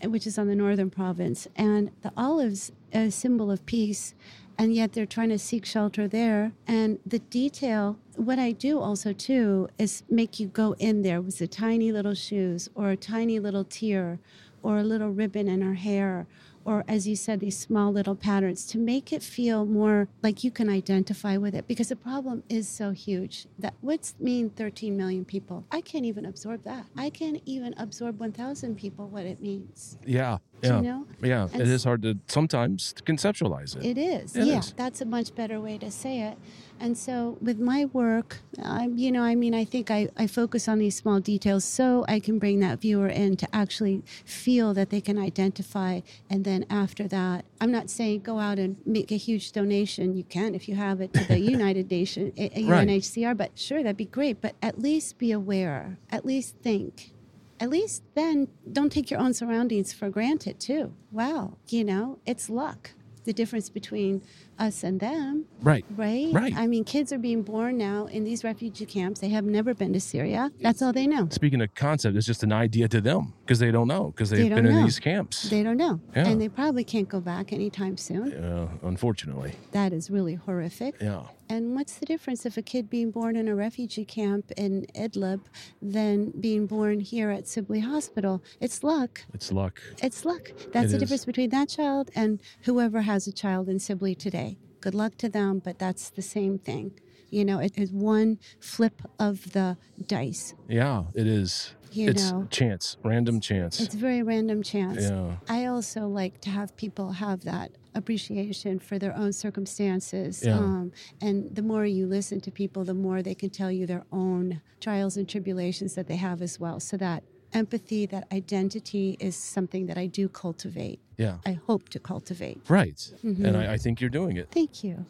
eh, 0.00 0.06
which 0.06 0.26
is 0.26 0.38
on 0.38 0.46
the 0.46 0.56
northern 0.56 0.90
province, 0.90 1.48
and 1.56 1.90
the 2.02 2.12
olives, 2.16 2.72
a 2.92 3.10
symbol 3.10 3.50
of 3.50 3.64
peace, 3.66 4.14
and 4.60 4.74
yet 4.74 4.92
they're 4.92 5.06
trying 5.06 5.30
to 5.30 5.38
seek 5.38 5.64
shelter 5.64 6.06
there. 6.06 6.52
And 6.68 6.98
the 7.06 7.18
detail, 7.18 7.96
what 8.16 8.38
I 8.38 8.52
do 8.52 8.78
also 8.78 9.14
too, 9.14 9.70
is 9.78 10.02
make 10.10 10.38
you 10.38 10.48
go 10.48 10.74
in 10.78 11.00
there 11.00 11.22
with 11.22 11.38
the 11.38 11.48
tiny 11.48 11.90
little 11.90 12.12
shoes 12.12 12.68
or 12.74 12.90
a 12.90 12.96
tiny 12.96 13.40
little 13.40 13.64
tear 13.64 14.18
or 14.62 14.76
a 14.76 14.82
little 14.82 15.08
ribbon 15.08 15.48
in 15.48 15.62
her 15.62 15.72
hair 15.72 16.26
or 16.64 16.84
as 16.88 17.06
you 17.08 17.16
said 17.16 17.40
these 17.40 17.58
small 17.58 17.92
little 17.92 18.14
patterns 18.14 18.66
to 18.66 18.78
make 18.78 19.12
it 19.12 19.22
feel 19.22 19.64
more 19.64 20.08
like 20.22 20.44
you 20.44 20.50
can 20.50 20.68
identify 20.68 21.36
with 21.36 21.54
it 21.54 21.66
because 21.66 21.88
the 21.88 21.96
problem 21.96 22.42
is 22.48 22.68
so 22.68 22.90
huge 22.90 23.46
that 23.58 23.74
what's 23.80 24.14
mean 24.18 24.50
13 24.50 24.96
million 24.96 25.24
people 25.24 25.64
i 25.70 25.80
can't 25.80 26.04
even 26.04 26.24
absorb 26.24 26.62
that 26.64 26.86
i 26.96 27.10
can't 27.10 27.42
even 27.46 27.74
absorb 27.76 28.18
1000 28.18 28.76
people 28.76 29.08
what 29.08 29.24
it 29.24 29.40
means 29.40 29.98
yeah 30.04 30.38
yeah. 30.62 30.76
You 30.76 30.82
know? 30.82 31.06
Yeah. 31.22 31.48
And 31.52 31.62
it 31.62 31.68
is 31.68 31.84
hard 31.84 32.02
to 32.02 32.18
sometimes 32.26 32.94
conceptualize 33.04 33.76
it. 33.76 33.84
It 33.84 33.98
is. 33.98 34.36
It 34.36 34.46
yeah. 34.46 34.58
Is. 34.58 34.72
That's 34.72 35.00
a 35.00 35.04
much 35.04 35.34
better 35.34 35.60
way 35.60 35.78
to 35.78 35.90
say 35.90 36.20
it. 36.20 36.38
And 36.80 36.96
so 36.96 37.36
with 37.42 37.58
my 37.58 37.84
work, 37.84 38.38
um, 38.62 38.96
you 38.96 39.12
know, 39.12 39.22
I 39.22 39.34
mean, 39.34 39.54
I 39.54 39.64
think 39.64 39.90
I, 39.90 40.08
I 40.16 40.26
focus 40.26 40.66
on 40.66 40.78
these 40.78 40.96
small 40.96 41.20
details 41.20 41.62
so 41.62 42.06
I 42.08 42.20
can 42.20 42.38
bring 42.38 42.60
that 42.60 42.80
viewer 42.80 43.08
in 43.08 43.36
to 43.36 43.48
actually 43.54 44.02
feel 44.24 44.72
that 44.74 44.88
they 44.88 45.02
can 45.02 45.18
identify. 45.18 46.00
And 46.30 46.44
then 46.44 46.64
after 46.70 47.06
that, 47.08 47.44
I'm 47.60 47.70
not 47.70 47.90
saying 47.90 48.20
go 48.20 48.38
out 48.38 48.58
and 48.58 48.76
make 48.86 49.12
a 49.12 49.16
huge 49.16 49.52
donation. 49.52 50.16
You 50.16 50.24
can 50.24 50.54
if 50.54 50.68
you 50.68 50.74
have 50.74 51.02
it 51.02 51.12
to 51.12 51.24
the 51.24 51.38
United 51.56 51.90
Nations, 51.90 52.32
UNHCR, 52.38 53.26
right. 53.26 53.36
but 53.36 53.58
sure, 53.58 53.82
that'd 53.82 53.98
be 53.98 54.06
great. 54.06 54.40
But 54.40 54.56
at 54.62 54.78
least 54.80 55.18
be 55.18 55.32
aware, 55.32 55.98
at 56.10 56.24
least 56.24 56.56
think 56.62 57.12
at 57.60 57.68
least 57.68 58.02
then 58.14 58.48
don't 58.72 58.90
take 58.90 59.10
your 59.10 59.20
own 59.20 59.34
surroundings 59.34 59.92
for 59.92 60.08
granted 60.08 60.58
too. 60.58 60.94
Wow, 61.12 61.58
you 61.68 61.84
know, 61.84 62.18
it's 62.24 62.48
luck. 62.48 62.92
The 63.24 63.32
difference 63.32 63.68
between 63.68 64.22
us 64.58 64.82
and 64.82 64.98
them. 65.00 65.44
Right. 65.62 65.84
Right? 65.96 66.28
Right. 66.32 66.54
I 66.56 66.66
mean, 66.66 66.84
kids 66.84 67.12
are 67.12 67.18
being 67.18 67.42
born 67.42 67.76
now 67.76 68.06
in 68.06 68.24
these 68.24 68.44
refugee 68.44 68.86
camps. 68.86 69.20
They 69.20 69.28
have 69.28 69.44
never 69.44 69.74
been 69.74 69.92
to 69.92 70.00
Syria. 70.00 70.50
That's 70.60 70.82
all 70.82 70.92
they 70.92 71.06
know. 71.06 71.28
Speaking 71.30 71.60
of 71.60 71.74
concept, 71.74 72.16
it's 72.16 72.26
just 72.26 72.42
an 72.42 72.52
idea 72.52 72.88
to 72.88 73.00
them 73.00 73.34
because 73.44 73.58
they 73.58 73.70
don't 73.70 73.88
know 73.88 74.06
because 74.10 74.30
they've 74.30 74.48
they 74.48 74.54
been 74.54 74.64
know. 74.64 74.78
in 74.78 74.84
these 74.84 74.98
camps. 74.98 75.50
They 75.50 75.62
don't 75.62 75.76
know. 75.76 76.00
Yeah. 76.14 76.28
And 76.28 76.40
they 76.40 76.48
probably 76.48 76.84
can't 76.84 77.08
go 77.08 77.20
back 77.20 77.52
anytime 77.52 77.96
soon. 77.96 78.30
Yeah, 78.30 78.68
unfortunately. 78.88 79.54
That 79.72 79.92
is 79.92 80.10
really 80.10 80.34
horrific. 80.34 80.96
Yeah. 81.00 81.24
And 81.50 81.74
what's 81.74 81.94
the 81.94 82.06
difference 82.06 82.46
of 82.46 82.56
a 82.56 82.62
kid 82.62 82.88
being 82.88 83.10
born 83.10 83.34
in 83.34 83.48
a 83.48 83.56
refugee 83.56 84.04
camp 84.04 84.52
in 84.56 84.86
Idlib 84.94 85.40
than 85.82 86.30
being 86.30 86.66
born 86.66 87.00
here 87.00 87.30
at 87.30 87.48
Sibley 87.48 87.80
Hospital? 87.80 88.40
It's 88.60 88.84
luck. 88.84 89.24
It's 89.34 89.50
luck. 89.50 89.80
It's 90.00 90.24
luck. 90.24 90.52
That's 90.72 90.86
it 90.86 90.90
the 90.90 90.94
is. 90.94 91.00
difference 91.00 91.24
between 91.24 91.50
that 91.50 91.68
child 91.68 92.12
and 92.14 92.40
whoever 92.62 93.00
has 93.00 93.26
a 93.26 93.32
child 93.32 93.68
in 93.68 93.80
Sibley 93.80 94.14
today. 94.14 94.58
Good 94.80 94.94
luck 94.94 95.16
to 95.18 95.28
them, 95.28 95.58
but 95.58 95.80
that's 95.80 96.10
the 96.10 96.22
same 96.22 96.56
thing. 96.56 96.92
You 97.30 97.44
know, 97.44 97.58
it 97.58 97.76
is 97.76 97.90
one 97.90 98.38
flip 98.60 99.02
of 99.18 99.50
the 99.50 99.76
dice. 100.06 100.54
Yeah, 100.68 101.02
it 101.16 101.26
is. 101.26 101.74
You 101.92 102.10
it's 102.10 102.30
know, 102.30 102.46
chance, 102.50 102.96
random 103.02 103.40
chance. 103.40 103.80
It's 103.80 103.94
very 103.94 104.22
random 104.22 104.62
chance. 104.62 105.02
Yeah. 105.02 105.36
I 105.48 105.66
also 105.66 106.06
like 106.06 106.40
to 106.42 106.50
have 106.50 106.76
people 106.76 107.12
have 107.12 107.42
that 107.44 107.72
appreciation 107.94 108.78
for 108.78 108.98
their 108.98 109.16
own 109.16 109.32
circumstances. 109.32 110.42
Yeah. 110.44 110.56
Um, 110.58 110.92
and 111.20 111.54
the 111.54 111.62
more 111.62 111.84
you 111.84 112.06
listen 112.06 112.40
to 112.42 112.50
people, 112.50 112.84
the 112.84 112.94
more 112.94 113.22
they 113.22 113.34
can 113.34 113.50
tell 113.50 113.70
you 113.70 113.86
their 113.86 114.04
own 114.12 114.60
trials 114.80 115.16
and 115.16 115.28
tribulations 115.28 115.94
that 115.94 116.06
they 116.06 116.16
have 116.16 116.42
as 116.42 116.60
well. 116.60 116.80
So 116.80 116.96
that 116.98 117.24
empathy, 117.52 118.06
that 118.06 118.26
identity 118.32 119.16
is 119.18 119.36
something 119.36 119.86
that 119.86 119.98
I 119.98 120.06
do 120.06 120.28
cultivate. 120.28 121.00
Yeah. 121.16 121.38
I 121.44 121.58
hope 121.66 121.88
to 121.90 121.98
cultivate. 121.98 122.60
Right. 122.68 122.96
Mm-hmm. 123.24 123.44
And 123.44 123.56
I, 123.56 123.74
I, 123.74 123.76
think 123.76 124.00
you're 124.00 124.10
doing 124.10 124.36
it. 124.36 124.48
Thank 124.50 124.84
you. 124.84 125.04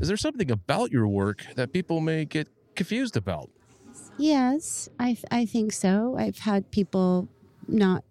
Is 0.00 0.08
there 0.08 0.16
something 0.16 0.50
about 0.50 0.90
your 0.90 1.06
work 1.08 1.44
that 1.56 1.72
people 1.72 2.00
may 2.00 2.24
get 2.24 2.48
confused 2.74 3.16
about? 3.16 3.50
Yes, 4.18 4.88
I, 4.98 5.14
th- 5.14 5.24
I 5.30 5.46
think 5.46 5.72
so. 5.72 6.16
I've 6.18 6.38
had 6.38 6.70
people 6.70 7.28
not, 7.66 8.04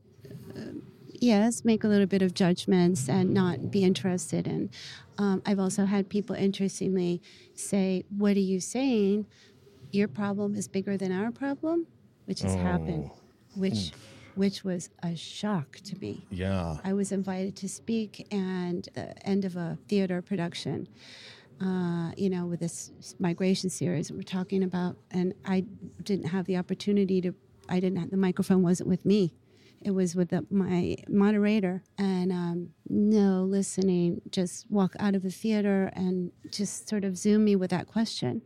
uh, 0.56 0.62
yes, 1.14 1.64
make 1.64 1.84
a 1.84 1.88
little 1.88 2.08
bit 2.08 2.22
of 2.22 2.34
judgments 2.34 3.08
and 3.08 3.34
not 3.34 3.72
be 3.72 3.84
interested 3.84 4.48
in. 4.48 4.70
Um, 5.18 5.42
I've 5.46 5.60
also 5.60 5.86
had 5.86 6.10
people 6.10 6.36
interestingly 6.36 7.22
say, 7.54 8.06
What 8.16 8.38
are 8.38 8.42
you 8.42 8.60
saying? 8.60 9.26
Your 9.92 10.08
problem 10.08 10.56
is 10.56 10.68
bigger 10.68 10.98
than 10.98 11.12
our 11.12 11.32
problem, 11.32 11.88
which 12.26 12.42
has 12.42 12.56
oh. 12.56 12.60
happened 12.60 13.12
which 13.56 13.74
mm. 13.74 13.92
which 14.36 14.64
was 14.64 14.90
a 15.04 15.16
shock 15.16 15.78
to 15.84 15.98
me. 15.98 16.26
Yeah. 16.30 16.78
I 16.84 16.94
was 16.94 17.12
invited 17.12 17.56
to 17.58 17.70
speak 17.70 18.28
and 18.32 18.88
the 18.94 19.28
end 19.28 19.46
of 19.46 19.56
a 19.56 19.78
theater 19.88 20.22
production. 20.22 20.88
Uh, 21.62 22.12
you 22.16 22.30
know, 22.30 22.46
with 22.46 22.62
this 22.62 22.92
migration 23.20 23.70
series 23.70 24.12
we're 24.12 24.22
talking 24.22 24.64
about, 24.64 24.96
and 25.12 25.34
I 25.46 25.66
didn't 26.04 26.28
have 26.28 26.46
the 26.46 26.56
opportunity 26.58 27.20
to. 27.22 27.34
I 27.68 27.82
didn't. 27.82 27.98
Have, 28.00 28.12
the 28.12 28.18
microphone 28.18 28.64
wasn't 28.64 28.88
with 28.88 29.06
me. 29.06 29.34
It 29.82 29.92
was 29.92 30.16
with 30.16 30.30
the, 30.30 30.46
my 30.50 30.98
moderator, 31.10 31.84
and 31.98 32.32
um, 32.32 32.70
no 32.88 33.44
listening. 33.44 34.22
Just 34.32 34.72
walk 34.72 34.96
out 35.00 35.16
of 35.16 35.24
the 35.24 35.32
theater 35.32 35.92
and 35.94 36.32
just 36.50 36.88
sort 36.88 37.04
of 37.04 37.18
zoom 37.18 37.44
me 37.44 37.56
with 37.58 37.72
that 37.72 37.88
question. 37.88 38.42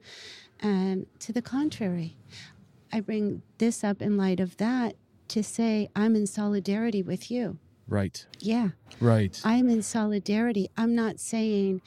And 0.60 1.06
to 1.19 1.34
the 1.34 1.41
contrary, 1.41 2.17
I 2.91 2.99
bring 2.99 3.41
this 3.58 3.84
up 3.84 4.02
in 4.02 4.17
light 4.17 4.39
of 4.39 4.58
that 4.58 4.95
to 5.30 5.43
say 5.43 5.89
I'm 5.95 6.15
in 6.15 6.28
solidarity 6.28 7.02
with 7.04 7.30
you. 7.32 7.58
Right. 7.88 8.26
Yeah. 8.39 8.69
Right. 8.99 9.39
I'm 9.43 9.67
in 9.69 9.82
solidarity. 9.82 10.69
I'm 10.78 10.95
not 10.95 11.19
saying 11.19 11.82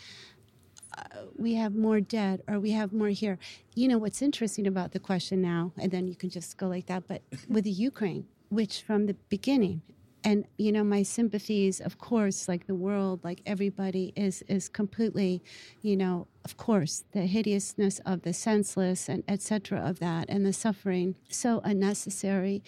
we 1.36 1.54
have 1.54 1.74
more 1.74 2.00
debt 2.00 2.40
or 2.48 2.58
we 2.58 2.70
have 2.72 2.92
more 2.92 3.08
here. 3.08 3.38
You 3.74 3.88
know 3.88 3.98
what's 3.98 4.22
interesting 4.22 4.66
about 4.66 4.92
the 4.92 5.00
question 5.00 5.40
now, 5.42 5.72
and 5.78 5.90
then 5.90 6.08
you 6.08 6.14
can 6.14 6.30
just 6.30 6.56
go 6.56 6.68
like 6.68 6.86
that, 6.86 7.06
but 7.06 7.22
with 7.48 7.64
the 7.64 7.70
Ukraine, 7.70 8.26
which 8.48 8.82
from 8.82 9.06
the 9.06 9.14
beginning 9.28 9.82
and 10.26 10.44
you 10.58 10.72
know 10.72 10.82
my 10.82 11.02
sympathies 11.04 11.80
of 11.80 11.98
course 11.98 12.48
like 12.48 12.66
the 12.66 12.74
world 12.74 13.20
like 13.22 13.40
everybody 13.46 14.12
is 14.16 14.42
is 14.48 14.68
completely 14.68 15.40
you 15.82 15.96
know 15.96 16.26
of 16.44 16.56
course 16.56 17.04
the 17.12 17.26
hideousness 17.26 18.00
of 18.04 18.22
the 18.22 18.32
senseless 18.32 19.08
and 19.08 19.22
etc 19.28 19.78
of 19.78 20.00
that 20.00 20.28
and 20.28 20.44
the 20.44 20.52
suffering 20.52 21.14
so 21.28 21.60
unnecessary 21.64 22.62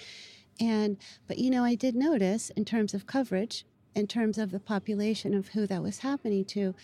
and 0.60 0.96
but 1.26 1.38
you 1.38 1.50
know 1.50 1.64
i 1.64 1.74
did 1.74 1.96
notice 1.96 2.50
in 2.50 2.64
terms 2.64 2.94
of 2.94 3.06
coverage 3.06 3.64
in 3.94 4.06
terms 4.06 4.38
of 4.38 4.50
the 4.50 4.60
population 4.60 5.34
of 5.34 5.48
who 5.48 5.66
that 5.66 5.82
was 5.82 5.98
happening 6.00 6.44
to, 6.46 6.74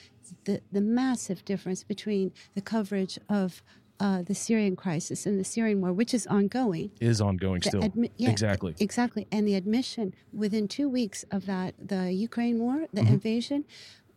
the, 0.45 0.61
the 0.73 0.81
massive 0.81 1.45
difference 1.45 1.85
between 1.85 2.33
the 2.55 2.61
coverage 2.61 3.19
of 3.29 3.62
uh, 4.01 4.23
the 4.23 4.35
Syrian 4.35 4.75
crisis 4.75 5.25
and 5.25 5.38
the 5.38 5.45
Syrian 5.45 5.81
war, 5.81 5.93
which 5.93 6.12
is 6.12 6.27
ongoing. 6.27 6.90
Is 7.01 7.21
ongoing 7.21 7.61
The 7.61 7.69
still. 7.69 7.83
admi- 7.83 8.11
yeah, 8.17 8.31
exactly. 8.31 8.75
Exactly. 8.81 9.27
And 9.31 9.47
the 9.47 9.55
admission 9.55 10.14
within 10.33 10.67
two 10.67 10.88
weeks 10.88 11.25
of 11.31 11.47
that, 11.47 11.75
the 11.79 12.12
Ukraine 12.12 12.59
war, 12.59 12.87
the 12.93 13.03
Mm-hmm. 13.03 13.12
invasion, 13.14 13.64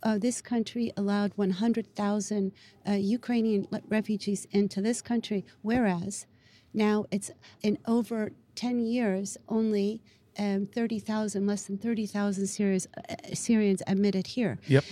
uh, 0.04 0.18
this 0.18 0.42
country 0.42 0.92
allowed 0.98 1.34
100,000 1.36 2.52
uh, 2.88 2.92
Ukrainian 2.94 3.68
refugees 3.88 4.48
into 4.52 4.82
this 4.82 5.02
country, 5.02 5.46
whereas 5.62 6.26
now 6.74 7.06
it's 7.12 7.30
in 7.62 7.78
over 7.86 8.32
10 8.56 8.80
years, 8.80 9.38
only 9.48 10.02
um, 10.38 10.68
30,000, 10.68 11.46
less 11.48 11.64
than 11.64 11.78
30,000 11.78 12.48
Syrians, 12.48 12.88
uh, 12.98 13.16
Syrians 13.34 13.82
admitted 13.88 14.28
here. 14.28 14.58
Yep. 14.68 14.84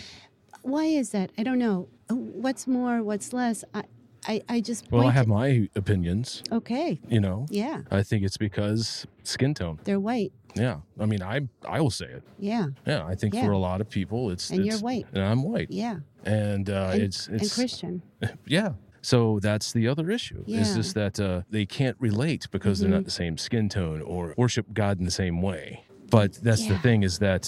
Why 0.62 0.86
is 0.86 1.10
that? 1.12 1.32
I 1.38 1.44
don't 1.44 1.60
know. 1.60 1.88
What's 2.10 2.68
more, 2.68 3.04
what's 3.04 3.34
less? 3.34 3.64
I, 3.74 3.84
I, 4.28 4.42
I 4.50 4.62
just 4.62 4.92
Well, 4.92 5.08
I 5.08 5.12
have 5.12 5.28
my 5.28 5.70
opinions. 5.76 6.42
okay, 6.52 7.00
You 7.08 7.20
know, 7.20 7.46
yeah, 7.50 7.82
I 7.92 8.02
think 8.04 8.24
it's 8.24 8.38
because 8.38 9.06
skin 9.24 9.54
tone. 9.54 9.80
they're 9.84 10.00
white. 10.00 10.32
Yeah. 10.56 10.78
I 11.00 11.06
mean, 11.06 11.22
I 11.22 11.42
I 11.68 11.82
will 11.82 11.92
say 11.92 12.06
it. 12.06 12.24
Yeah, 12.40 12.68
Yeah. 12.88 13.06
I 13.06 13.14
think 13.16 13.34
Yeah. 13.34 13.46
for 13.46 13.52
a 13.52 13.58
lot 13.58 13.82
of 13.82 13.90
people, 13.90 14.32
it's 14.32 14.50
And 14.52 14.66
you're 14.66 14.80
white. 14.80 15.06
and 15.14 15.22
I'm 15.24 15.44
white, 15.44 15.70
yeah. 15.70 15.98
and 16.24 16.70
uh, 16.70 16.92
and, 16.94 17.02
it's 17.04 17.28
and 17.28 17.52
Christian. 17.52 18.02
yeah. 18.48 18.72
So 19.06 19.40
that's 19.40 19.72
the 19.72 19.88
other 19.88 20.10
issue. 20.10 20.44
Is 20.48 20.48
Yeah. 20.48 20.62
Mm-hmm. 20.62 20.76
just 20.76 20.96
that 20.96 21.20
uh, 21.20 21.42
they 21.52 21.68
can't 21.68 21.96
relate 22.00 22.48
because 22.52 22.80
they're 22.80 22.90
not 22.90 23.06
the 23.06 23.12
same 23.12 23.38
skin 23.38 23.70
tone 23.70 24.02
or 24.02 24.34
worship 24.36 24.74
God 24.74 24.98
in 24.98 25.06
the 25.06 25.12
same 25.12 25.44
way. 25.44 25.86
But 26.16 26.34
that's 26.48 26.66
the 26.68 26.78
thing 26.80 27.04
is 27.04 27.20
that 27.20 27.44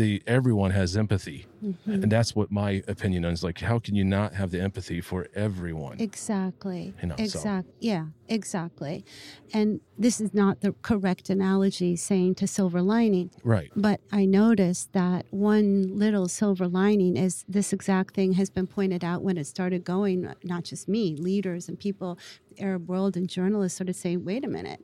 the 0.00 0.22
everyone 0.26 0.70
has 0.72 0.96
empathy, 0.96 1.46
Mm-hmm. 1.62 1.92
and 2.02 2.10
that's 2.10 2.34
what 2.34 2.50
my 2.50 2.82
opinion 2.88 3.22
is. 3.26 3.44
Like, 3.44 3.60
how 3.60 3.78
can 3.78 3.94
you 3.94 4.02
not 4.02 4.32
have 4.32 4.50
the 4.50 4.60
empathy 4.62 5.02
for 5.02 5.28
everyone? 5.34 6.00
Exactly. 6.00 6.94
You 7.02 7.08
know, 7.08 7.16
so- 7.26 7.64
Yeah, 7.80 8.06
exactly. 8.28 9.04
And 9.52 9.80
this 9.98 10.22
is 10.22 10.32
not 10.32 10.62
the 10.62 10.72
correct 10.80 11.28
analogy 11.28 11.96
saying 11.96 12.36
to 12.36 12.46
silver 12.46 12.80
lining, 12.80 13.30
right. 13.44 13.70
but 13.76 14.00
I 14.10 14.24
noticed 14.24 14.94
that 14.94 15.26
one 15.30 15.98
little 15.98 16.28
silver 16.28 16.66
lining 16.66 17.18
is 17.18 17.44
this 17.46 17.74
exact 17.74 18.14
thing 18.14 18.32
has 18.40 18.48
been 18.48 18.66
pointed 18.66 19.04
out 19.04 19.20
when 19.22 19.36
it 19.36 19.46
started 19.46 19.84
going, 19.84 20.32
not 20.42 20.64
just 20.64 20.88
me, 20.88 21.14
leaders 21.14 21.68
and 21.68 21.78
people, 21.78 22.18
the 22.56 22.62
Arab 22.62 22.88
world 22.88 23.18
and 23.18 23.28
journalists 23.28 23.76
started 23.76 23.96
saying, 23.96 24.24
wait 24.24 24.44
a 24.46 24.48
minute, 24.48 24.82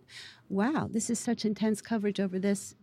wow, 0.48 0.88
this 0.90 1.10
is 1.10 1.18
such 1.18 1.44
intense 1.44 1.80
coverage 1.80 2.20
over 2.20 2.38
this, 2.38 2.74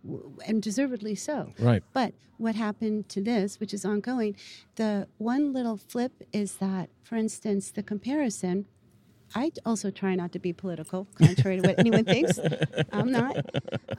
and 0.45 0.61
deservedly 0.61 1.15
so. 1.15 1.53
Right. 1.59 1.83
But 1.93 2.13
what 2.37 2.55
happened 2.55 3.09
to 3.09 3.21
this, 3.21 3.59
which 3.59 3.73
is 3.73 3.85
ongoing, 3.85 4.35
the 4.75 5.07
one 5.17 5.53
little 5.53 5.77
flip 5.77 6.11
is 6.33 6.53
that, 6.57 6.89
for 7.03 7.15
instance, 7.15 7.71
the 7.71 7.83
comparison. 7.83 8.65
I 9.35 9.51
also 9.65 9.89
try 9.89 10.13
not 10.13 10.31
to 10.33 10.39
be 10.39 10.53
political, 10.53 11.07
contrary 11.15 11.59
to 11.59 11.67
what 11.69 11.79
anyone 11.79 12.05
thinks. 12.05 12.37
I'm 12.91 13.11
not. 13.11 13.35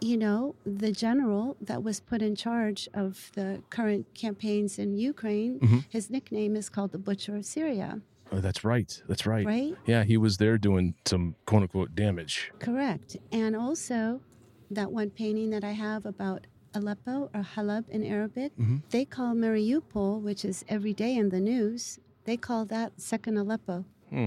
You 0.00 0.16
know, 0.16 0.54
the 0.64 0.92
general 0.92 1.56
that 1.60 1.82
was 1.82 1.98
put 1.98 2.22
in 2.22 2.36
charge 2.36 2.88
of 2.94 3.32
the 3.34 3.60
current 3.68 4.06
campaigns 4.14 4.78
in 4.78 4.96
Ukraine, 4.96 5.58
Mm-hmm. 5.58 5.78
his 5.88 6.08
nickname 6.08 6.54
is 6.54 6.68
called 6.68 6.92
the 6.92 6.98
Butcher 6.98 7.34
of 7.34 7.44
Syria, 7.44 8.00
Oh, 8.34 8.40
that's 8.40 8.64
right. 8.64 9.02
That's 9.08 9.26
right. 9.26 9.46
right? 9.46 9.74
Yeah, 9.86 10.04
he 10.04 10.16
was 10.16 10.38
there 10.38 10.58
doing 10.58 10.94
some 11.04 11.36
quote 11.46 11.62
unquote 11.62 11.94
damage. 11.94 12.50
Correct. 12.58 13.16
And 13.30 13.54
also, 13.54 14.20
that 14.70 14.90
one 14.90 15.10
painting 15.10 15.50
that 15.50 15.62
I 15.62 15.72
have 15.72 16.04
about 16.04 16.46
Aleppo 16.74 17.30
or 17.32 17.42
Halab 17.54 17.88
in 17.88 18.04
Arabic, 18.04 18.52
mm-hmm. 18.58 18.78
they 18.90 19.04
call 19.04 19.34
Mariupol, 19.34 20.20
which 20.20 20.44
is 20.44 20.64
every 20.68 20.92
day 20.92 21.16
in 21.16 21.28
the 21.28 21.40
news, 21.40 22.00
they 22.24 22.36
call 22.36 22.64
that 22.66 23.00
second 23.00 23.36
Aleppo. 23.36 23.84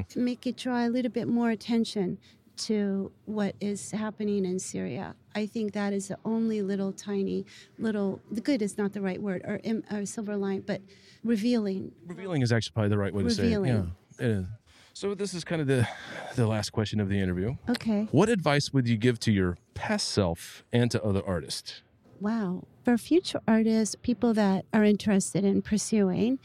To 0.10 0.20
make 0.20 0.46
it 0.46 0.58
draw 0.58 0.86
a 0.86 0.89
little 0.89 1.12
bit 1.12 1.30
more 1.30 1.50
attention 1.50 2.17
to 2.58 3.12
what 3.26 3.56
is 3.60 3.91
happening 3.91 4.46
in 4.46 4.60
Syria. 4.60 5.15
I 5.36 5.46
think 5.46 5.74
that 5.74 5.93
is 5.93 6.08
the 6.08 6.17
only 6.26 6.62
little 6.62 6.91
tiny 6.91 7.46
little, 7.78 8.22
the 8.32 8.41
good 8.41 8.62
is 8.62 8.78
not 8.78 8.93
the 8.93 9.02
right 9.02 9.22
word, 9.22 9.41
or, 9.46 9.60
or 9.91 10.06
silver 10.06 10.36
line, 10.36 10.62
but 10.65 10.82
revealing. 11.24 11.91
Revealing 12.06 12.41
is 12.41 12.52
actually 12.52 12.74
probably 12.74 12.89
the 12.89 12.98
right 12.98 13.13
way 13.13 13.24
to 13.24 13.30
say 13.30 13.54
it. 13.54 13.65
Yeah, 13.65 13.84
it 14.20 14.26
is. 14.26 14.46
So 14.93 15.13
this 15.13 15.36
is 15.36 15.43
kind 15.43 15.62
of 15.62 15.67
the 15.67 15.88
the 16.36 16.48
last 16.48 16.72
question 16.72 17.00
of 17.00 17.08
the 17.08 17.20
interview. 17.20 17.56
Okay. 17.70 18.08
What 18.12 18.30
advice 18.30 18.74
would 18.74 18.88
you 18.88 18.98
give 18.98 19.20
to 19.22 19.32
your 19.32 19.58
past 19.76 20.08
self 20.08 20.63
and 20.74 20.89
to 20.89 21.04
other 21.04 21.22
artists? 21.24 21.84
Wow. 22.20 22.63
For 22.84 22.98
future 22.98 23.39
artists, 23.48 23.93
people 24.02 24.34
that 24.34 24.65
are 24.74 24.84
interested 24.84 25.43
in 25.43 25.62
pursuing, 25.62 26.39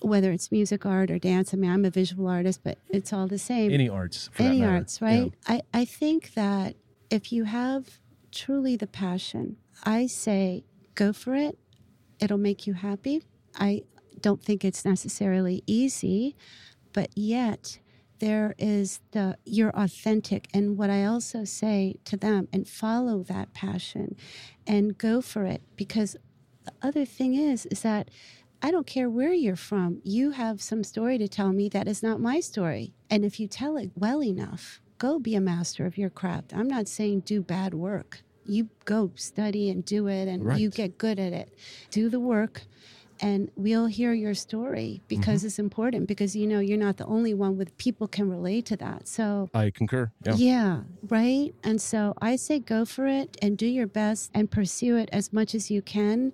whether 0.00 0.30
it's 0.32 0.50
music 0.52 0.86
art 0.86 1.10
or 1.10 1.18
dance, 1.18 1.52
I 1.52 1.56
mean, 1.56 1.70
I'm 1.70 1.84
a 1.84 1.90
visual 1.90 2.28
artist, 2.28 2.60
but 2.62 2.78
it's 2.88 3.12
all 3.12 3.26
the 3.26 3.38
same. 3.38 3.72
Any 3.72 3.88
arts, 3.88 4.28
for 4.32 4.42
Any 4.42 4.64
arts, 4.64 5.00
right? 5.02 5.32
I, 5.46 5.62
I 5.72 5.84
think 5.84 6.34
that 6.34 6.76
if 7.10 7.32
you 7.32 7.44
have 7.44 7.98
truly 8.30 8.76
the 8.76 8.86
passion, 8.86 9.56
I 9.84 10.06
say 10.06 10.64
go 10.94 11.12
for 11.12 11.34
it. 11.34 11.58
It'll 12.20 12.38
make 12.38 12.66
you 12.66 12.74
happy. 12.74 13.22
I 13.58 13.82
don't 14.20 14.42
think 14.42 14.64
it's 14.64 14.84
necessarily 14.84 15.62
easy, 15.66 16.36
but 16.92 17.10
yet 17.16 17.78
there 18.18 18.54
is 18.58 19.00
the 19.12 19.36
you're 19.44 19.70
authentic 19.70 20.48
and 20.52 20.76
what 20.76 20.90
i 20.90 21.04
also 21.04 21.44
say 21.44 21.94
to 22.04 22.16
them 22.16 22.48
and 22.52 22.66
follow 22.68 23.22
that 23.22 23.52
passion 23.54 24.16
and 24.66 24.98
go 24.98 25.20
for 25.20 25.44
it 25.44 25.62
because 25.76 26.16
the 26.64 26.72
other 26.82 27.04
thing 27.04 27.34
is 27.34 27.66
is 27.66 27.82
that 27.82 28.10
i 28.62 28.70
don't 28.70 28.86
care 28.86 29.08
where 29.08 29.32
you're 29.32 29.56
from 29.56 30.00
you 30.04 30.30
have 30.30 30.60
some 30.60 30.84
story 30.84 31.18
to 31.18 31.28
tell 31.28 31.52
me 31.52 31.68
that 31.68 31.88
is 31.88 32.02
not 32.02 32.20
my 32.20 32.40
story. 32.40 32.92
And 33.10 33.24
if 33.24 33.40
you 33.40 33.48
tell 33.48 33.76
it 33.78 33.90
well 33.94 34.22
enough 34.22 34.80
go 34.98 35.18
be 35.18 35.34
a 35.34 35.40
master 35.40 35.86
of 35.86 35.96
your 35.96 36.10
craft. 36.10 36.52
I'm 36.54 36.68
not 36.68 36.88
saying 36.88 37.20
do 37.20 37.40
bad 37.40 37.72
work. 37.72 38.22
You 38.44 38.68
go 38.84 39.12
study 39.14 39.70
and 39.70 39.84
do 39.84 40.08
it 40.08 40.26
and 40.26 40.58
you 40.58 40.70
get 40.70 40.98
good 40.98 41.18
at 41.18 41.32
it. 41.32 41.54
Do 41.90 42.08
the 42.08 42.20
work 42.20 42.62
and 43.20 43.50
we'll 43.56 43.86
hear 43.86 44.12
your 44.12 44.34
story 44.34 45.02
because 45.08 45.44
it's 45.44 45.58
important 45.58 46.06
because 46.06 46.34
you 46.36 46.46
know 46.46 46.60
you're 46.60 46.78
not 46.78 46.96
the 46.96 47.06
only 47.06 47.34
one 47.34 47.56
with 47.56 47.76
people 47.78 48.06
can 48.08 48.30
relate 48.30 48.66
to 48.66 48.76
that 48.76 49.08
so 49.08 49.48
I 49.54 49.70
concur. 49.70 50.10
Yeah. 50.24 50.34
yeah, 50.36 50.80
right. 51.08 51.54
And 51.64 51.80
so 51.80 52.14
I 52.20 52.36
say 52.36 52.58
go 52.60 52.84
for 52.84 53.06
it 53.06 53.36
and 53.42 53.56
do 53.56 53.66
your 53.66 53.86
best 53.86 54.30
and 54.34 54.50
pursue 54.50 54.96
it 54.96 55.08
as 55.12 55.32
much 55.32 55.54
as 55.54 55.70
you 55.70 55.82
can 55.82 56.32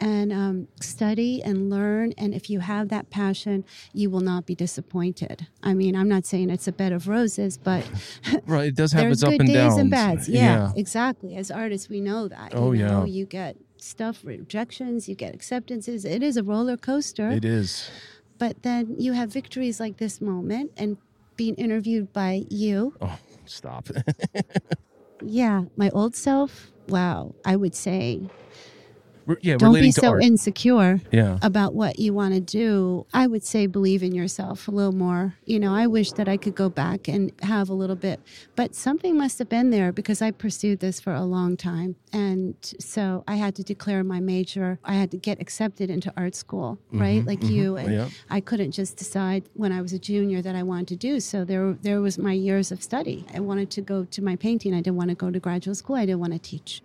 and 0.00 0.32
um, 0.32 0.68
study 0.80 1.42
and 1.42 1.68
learn. 1.70 2.12
And 2.16 2.34
if 2.34 2.48
you 2.48 2.60
have 2.60 2.88
that 2.88 3.10
passion, 3.10 3.64
you 3.92 4.10
will 4.10 4.20
not 4.20 4.46
be 4.46 4.54
disappointed. 4.54 5.46
I 5.62 5.74
mean, 5.74 5.94
I'm 5.94 6.08
not 6.08 6.24
saying 6.26 6.50
it's 6.50 6.68
a 6.68 6.72
bed 6.72 6.92
of 6.92 7.08
roses, 7.08 7.58
but 7.58 7.84
Right. 8.46 8.68
It 8.68 8.76
does 8.76 8.92
have 8.92 9.10
its 9.10 9.22
up 9.22 9.30
good 9.30 9.40
and 9.40 9.48
days 9.48 9.56
downs. 9.56 9.78
and 9.78 9.90
bads. 9.90 10.28
Yeah, 10.28 10.72
exactly. 10.76 11.36
As 11.36 11.50
artists, 11.50 11.88
we 11.88 12.00
know 12.00 12.28
that. 12.28 12.52
Oh, 12.54 12.72
you 12.72 12.84
know, 12.84 13.04
yeah. 13.04 13.12
You 13.12 13.26
get 13.26 13.56
stuff, 13.82 14.20
rejections, 14.24 15.08
you 15.08 15.14
get 15.14 15.34
acceptances. 15.34 16.04
It 16.04 16.22
is 16.22 16.36
a 16.36 16.42
roller 16.42 16.76
coaster 16.76 17.30
It 17.30 17.44
is. 17.44 17.90
but 18.38 18.62
then 18.62 18.94
you 18.98 19.12
have 19.12 19.30
victories 19.32 19.80
like 19.80 19.96
this 19.98 20.20
moment 20.20 20.70
and 20.76 20.96
being 21.36 21.54
interviewed 21.56 22.12
by 22.12 22.44
you 22.50 22.94
Oh, 23.00 23.18
stop. 23.46 23.88
yeah 25.24 25.62
my 25.76 25.88
old 25.90 26.14
self 26.16 26.72
wow 26.88 27.34
i 27.44 27.54
would 27.54 27.74
say 27.74 28.20
yeah, 29.40 29.56
don't 29.56 29.74
be 29.74 29.90
so 29.92 30.08
art. 30.10 30.22
insecure 30.22 31.00
yeah. 31.10 31.38
about 31.42 31.74
what 31.74 31.98
you 31.98 32.12
want 32.12 32.34
to 32.34 32.40
do. 32.40 33.06
I 33.12 33.26
would 33.26 33.44
say 33.44 33.66
believe 33.66 34.02
in 34.02 34.14
yourself 34.14 34.68
a 34.68 34.70
little 34.70 34.92
more. 34.92 35.34
You 35.44 35.58
know 35.60 35.74
i 35.74 35.86
wish 35.86 36.12
that 36.12 36.28
i 36.28 36.36
could 36.36 36.54
go 36.54 36.68
back 36.68 37.08
and 37.08 37.32
have 37.42 37.68
a 37.68 37.74
little 37.74 37.96
bit 37.96 38.20
but 38.56 38.74
something 38.74 39.16
must 39.16 39.38
have 39.38 39.48
been 39.48 39.70
there 39.70 39.92
because 39.92 40.20
i 40.22 40.30
pursued 40.30 40.80
this 40.80 41.00
for 41.00 41.12
a 41.12 41.22
long 41.24 41.56
time. 41.56 41.96
And 42.12 42.54
so 42.78 43.24
i 43.26 43.36
had 43.36 43.54
to 43.56 43.62
declare 43.62 44.02
my 44.04 44.20
major. 44.20 44.78
I 44.84 44.94
had 44.94 45.10
to 45.12 45.16
get 45.16 45.40
accepted 45.40 45.90
into 45.90 46.12
art 46.16 46.34
school 46.34 46.78
right? 46.92 47.24
Like 47.24 47.42
you 47.42 47.76
and 47.76 47.92
Yeah. 47.92 48.08
i 48.30 48.40
couldn't 48.40 48.72
just 48.72 48.96
decide 48.96 49.42
when 49.54 49.72
i 49.72 49.80
was 49.82 49.92
a 49.92 49.98
junior 49.98 50.40
that 50.42 50.54
i 50.54 50.62
wanted 50.62 50.88
to 50.88 50.96
do. 50.96 51.20
So 51.20 51.44
there 51.44 51.76
there 51.82 52.00
was 52.00 52.18
my 52.18 52.32
years 52.32 52.72
of 52.72 52.82
study. 52.82 53.24
I 53.34 53.40
wanted 53.40 53.70
to 53.76 53.80
go 53.80 54.04
to 54.04 54.22
my 54.22 54.36
painting. 54.36 54.72
I 54.74 54.80
didn't 54.84 54.96
want 54.96 55.10
to 55.10 55.16
go 55.16 55.30
to 55.30 55.40
graduate 55.40 55.76
school. 55.76 55.96
I 55.96 56.06
didn't 56.06 56.20
want 56.20 56.32
to 56.34 56.38
teach 56.38 56.82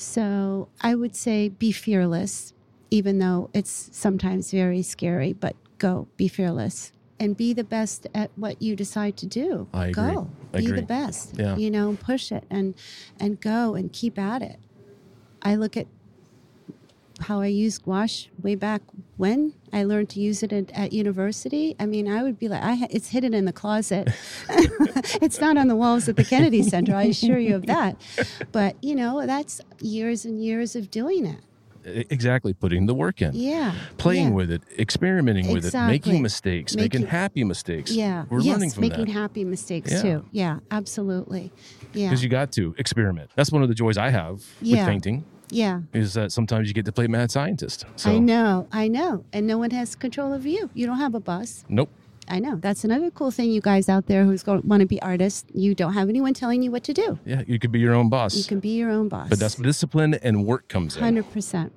so 0.00 0.68
i 0.80 0.94
would 0.94 1.14
say 1.14 1.48
be 1.48 1.70
fearless 1.72 2.54
even 2.90 3.18
though 3.18 3.50
it's 3.54 3.88
sometimes 3.92 4.50
very 4.50 4.82
scary, 4.82 5.32
but 5.32 5.56
go, 5.78 6.08
be 6.16 6.28
fearless. 6.28 6.92
And 7.18 7.36
be 7.36 7.52
the 7.52 7.64
best 7.64 8.06
at 8.14 8.30
what 8.36 8.62
you 8.62 8.74
decide 8.74 9.16
to 9.18 9.26
do. 9.26 9.68
I 9.74 9.88
agree. 9.88 10.14
Go. 10.14 10.30
I 10.54 10.58
be 10.58 10.70
the 10.70 10.82
best. 10.82 11.38
Yeah. 11.38 11.56
You 11.56 11.70
know, 11.70 11.96
push 12.00 12.32
it 12.32 12.44
and 12.50 12.74
and 13.18 13.38
go 13.40 13.74
and 13.74 13.92
keep 13.92 14.18
at 14.18 14.40
it. 14.40 14.58
I 15.42 15.56
look 15.56 15.76
at 15.76 15.86
how 17.22 17.40
I 17.40 17.46
used 17.46 17.84
gouache 17.84 18.30
way 18.42 18.54
back 18.54 18.82
when 19.16 19.52
I 19.72 19.84
learned 19.84 20.08
to 20.10 20.20
use 20.20 20.42
it 20.42 20.52
at, 20.52 20.70
at 20.72 20.92
university. 20.92 21.76
I 21.78 21.86
mean, 21.86 22.08
I 22.08 22.22
would 22.22 22.38
be 22.38 22.48
like, 22.48 22.62
I 22.62 22.74
ha- 22.74 22.86
it's 22.90 23.08
hidden 23.08 23.34
in 23.34 23.44
the 23.44 23.52
closet. 23.52 24.10
it's 24.48 25.40
not 25.40 25.56
on 25.56 25.68
the 25.68 25.76
walls 25.76 26.08
at 26.08 26.16
the 26.16 26.24
Kennedy 26.24 26.62
Center. 26.62 26.94
I 26.94 27.04
assure 27.04 27.38
you 27.38 27.54
of 27.56 27.66
that. 27.66 27.96
But 28.52 28.82
you 28.82 28.94
know, 28.94 29.26
that's 29.26 29.60
years 29.80 30.24
and 30.24 30.42
years 30.42 30.74
of 30.76 30.90
doing 30.90 31.26
it. 31.26 31.40
Exactly. 31.82 32.52
Putting 32.52 32.86
the 32.86 32.94
work 32.94 33.22
in. 33.22 33.34
Yeah. 33.34 33.74
Playing 33.96 34.28
yeah. 34.28 34.34
with 34.34 34.50
it, 34.50 34.62
experimenting 34.78 35.50
with 35.50 35.64
it, 35.64 35.86
making 35.86 36.20
mistakes, 36.20 36.76
making, 36.76 37.00
Making- 37.02 37.10
happy 37.10 37.44
mistakes. 37.44 37.90
Yeah. 37.90 38.26
We're 38.28 38.40
yes, 38.40 38.52
learning 38.54 38.70
from 38.70 38.80
making 38.82 39.06
that. 39.06 39.12
happy 39.12 39.44
mistakes 39.44 39.90
Yeah. 39.92 40.02
too. 40.02 40.24
Yeah, 40.30 40.58
absolutely. 40.70 41.52
Yeah. 41.94 42.08
Because 42.08 42.22
you 42.22 42.28
got 42.28 42.52
to 42.52 42.74
experiment. 42.76 43.30
That's 43.34 43.50
one 43.50 43.62
of 43.62 43.68
the 43.68 43.74
joys 43.74 43.96
I 43.96 44.10
have 44.10 44.44
with 44.60 44.86
painting 44.86 45.24
yeah. 45.50 45.80
is 45.92 46.14
that 46.14 46.32
sometimes 46.32 46.68
you 46.68 46.74
get 46.74 46.84
to 46.86 46.92
play 46.92 47.06
mad 47.06 47.30
scientist. 47.30 47.84
So 47.96 48.10
I 48.10 48.18
know. 48.18 48.66
I 48.72 48.88
know. 48.88 49.24
And 49.32 49.46
no 49.46 49.58
one 49.58 49.70
has 49.70 49.94
control 49.94 50.32
of 50.32 50.46
you. 50.46 50.70
You 50.74 50.86
don't 50.86 50.98
have 50.98 51.14
a 51.14 51.20
boss. 51.20 51.64
nope. 51.68 51.90
I 52.28 52.38
know. 52.38 52.54
That's 52.54 52.84
another 52.84 53.10
cool 53.10 53.32
thing, 53.32 53.50
you 53.50 53.60
guys 53.60 53.88
out 53.88 54.06
there 54.06 54.24
who's 54.24 54.44
going 54.44 54.62
want 54.64 54.82
to 54.82 54.86
be 54.86 55.02
artists. 55.02 55.44
You 55.52 55.74
don't 55.74 55.94
have 55.94 56.08
anyone 56.08 56.32
telling 56.32 56.62
you 56.62 56.70
what 56.70 56.84
to 56.84 56.94
do. 56.94 57.18
Yeah, 57.24 57.42
you 57.44 57.58
could 57.58 57.72
be 57.72 57.80
your 57.80 57.92
own 57.92 58.08
boss. 58.08 58.36
You 58.36 58.44
can 58.44 58.60
be 58.60 58.76
your 58.76 58.88
own 58.90 59.08
boss. 59.08 59.28
but 59.28 59.40
that's 59.40 59.56
discipline 59.56 60.14
and 60.14 60.46
work 60.46 60.68
comes 60.68 60.96
in. 60.96 61.02
Hundred 61.02 61.32
percent, 61.32 61.72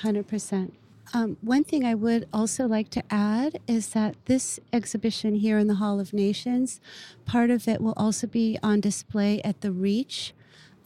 hundred 0.00 0.26
percent. 0.26 0.72
Um, 1.12 1.36
one 1.42 1.64
thing 1.64 1.84
I 1.84 1.94
would 1.94 2.26
also 2.32 2.66
like 2.66 2.88
to 2.90 3.02
add 3.10 3.60
is 3.68 3.90
that 3.90 4.16
this 4.24 4.58
exhibition 4.72 5.34
here 5.36 5.58
in 5.58 5.66
the 5.68 5.74
Hall 5.74 6.00
of 6.00 6.14
Nations, 6.14 6.80
part 7.26 7.50
of 7.50 7.68
it 7.68 7.80
will 7.82 7.94
also 7.96 8.26
be 8.26 8.58
on 8.62 8.80
display 8.80 9.42
at 9.42 9.60
the 9.60 9.70
Reach, 9.70 10.32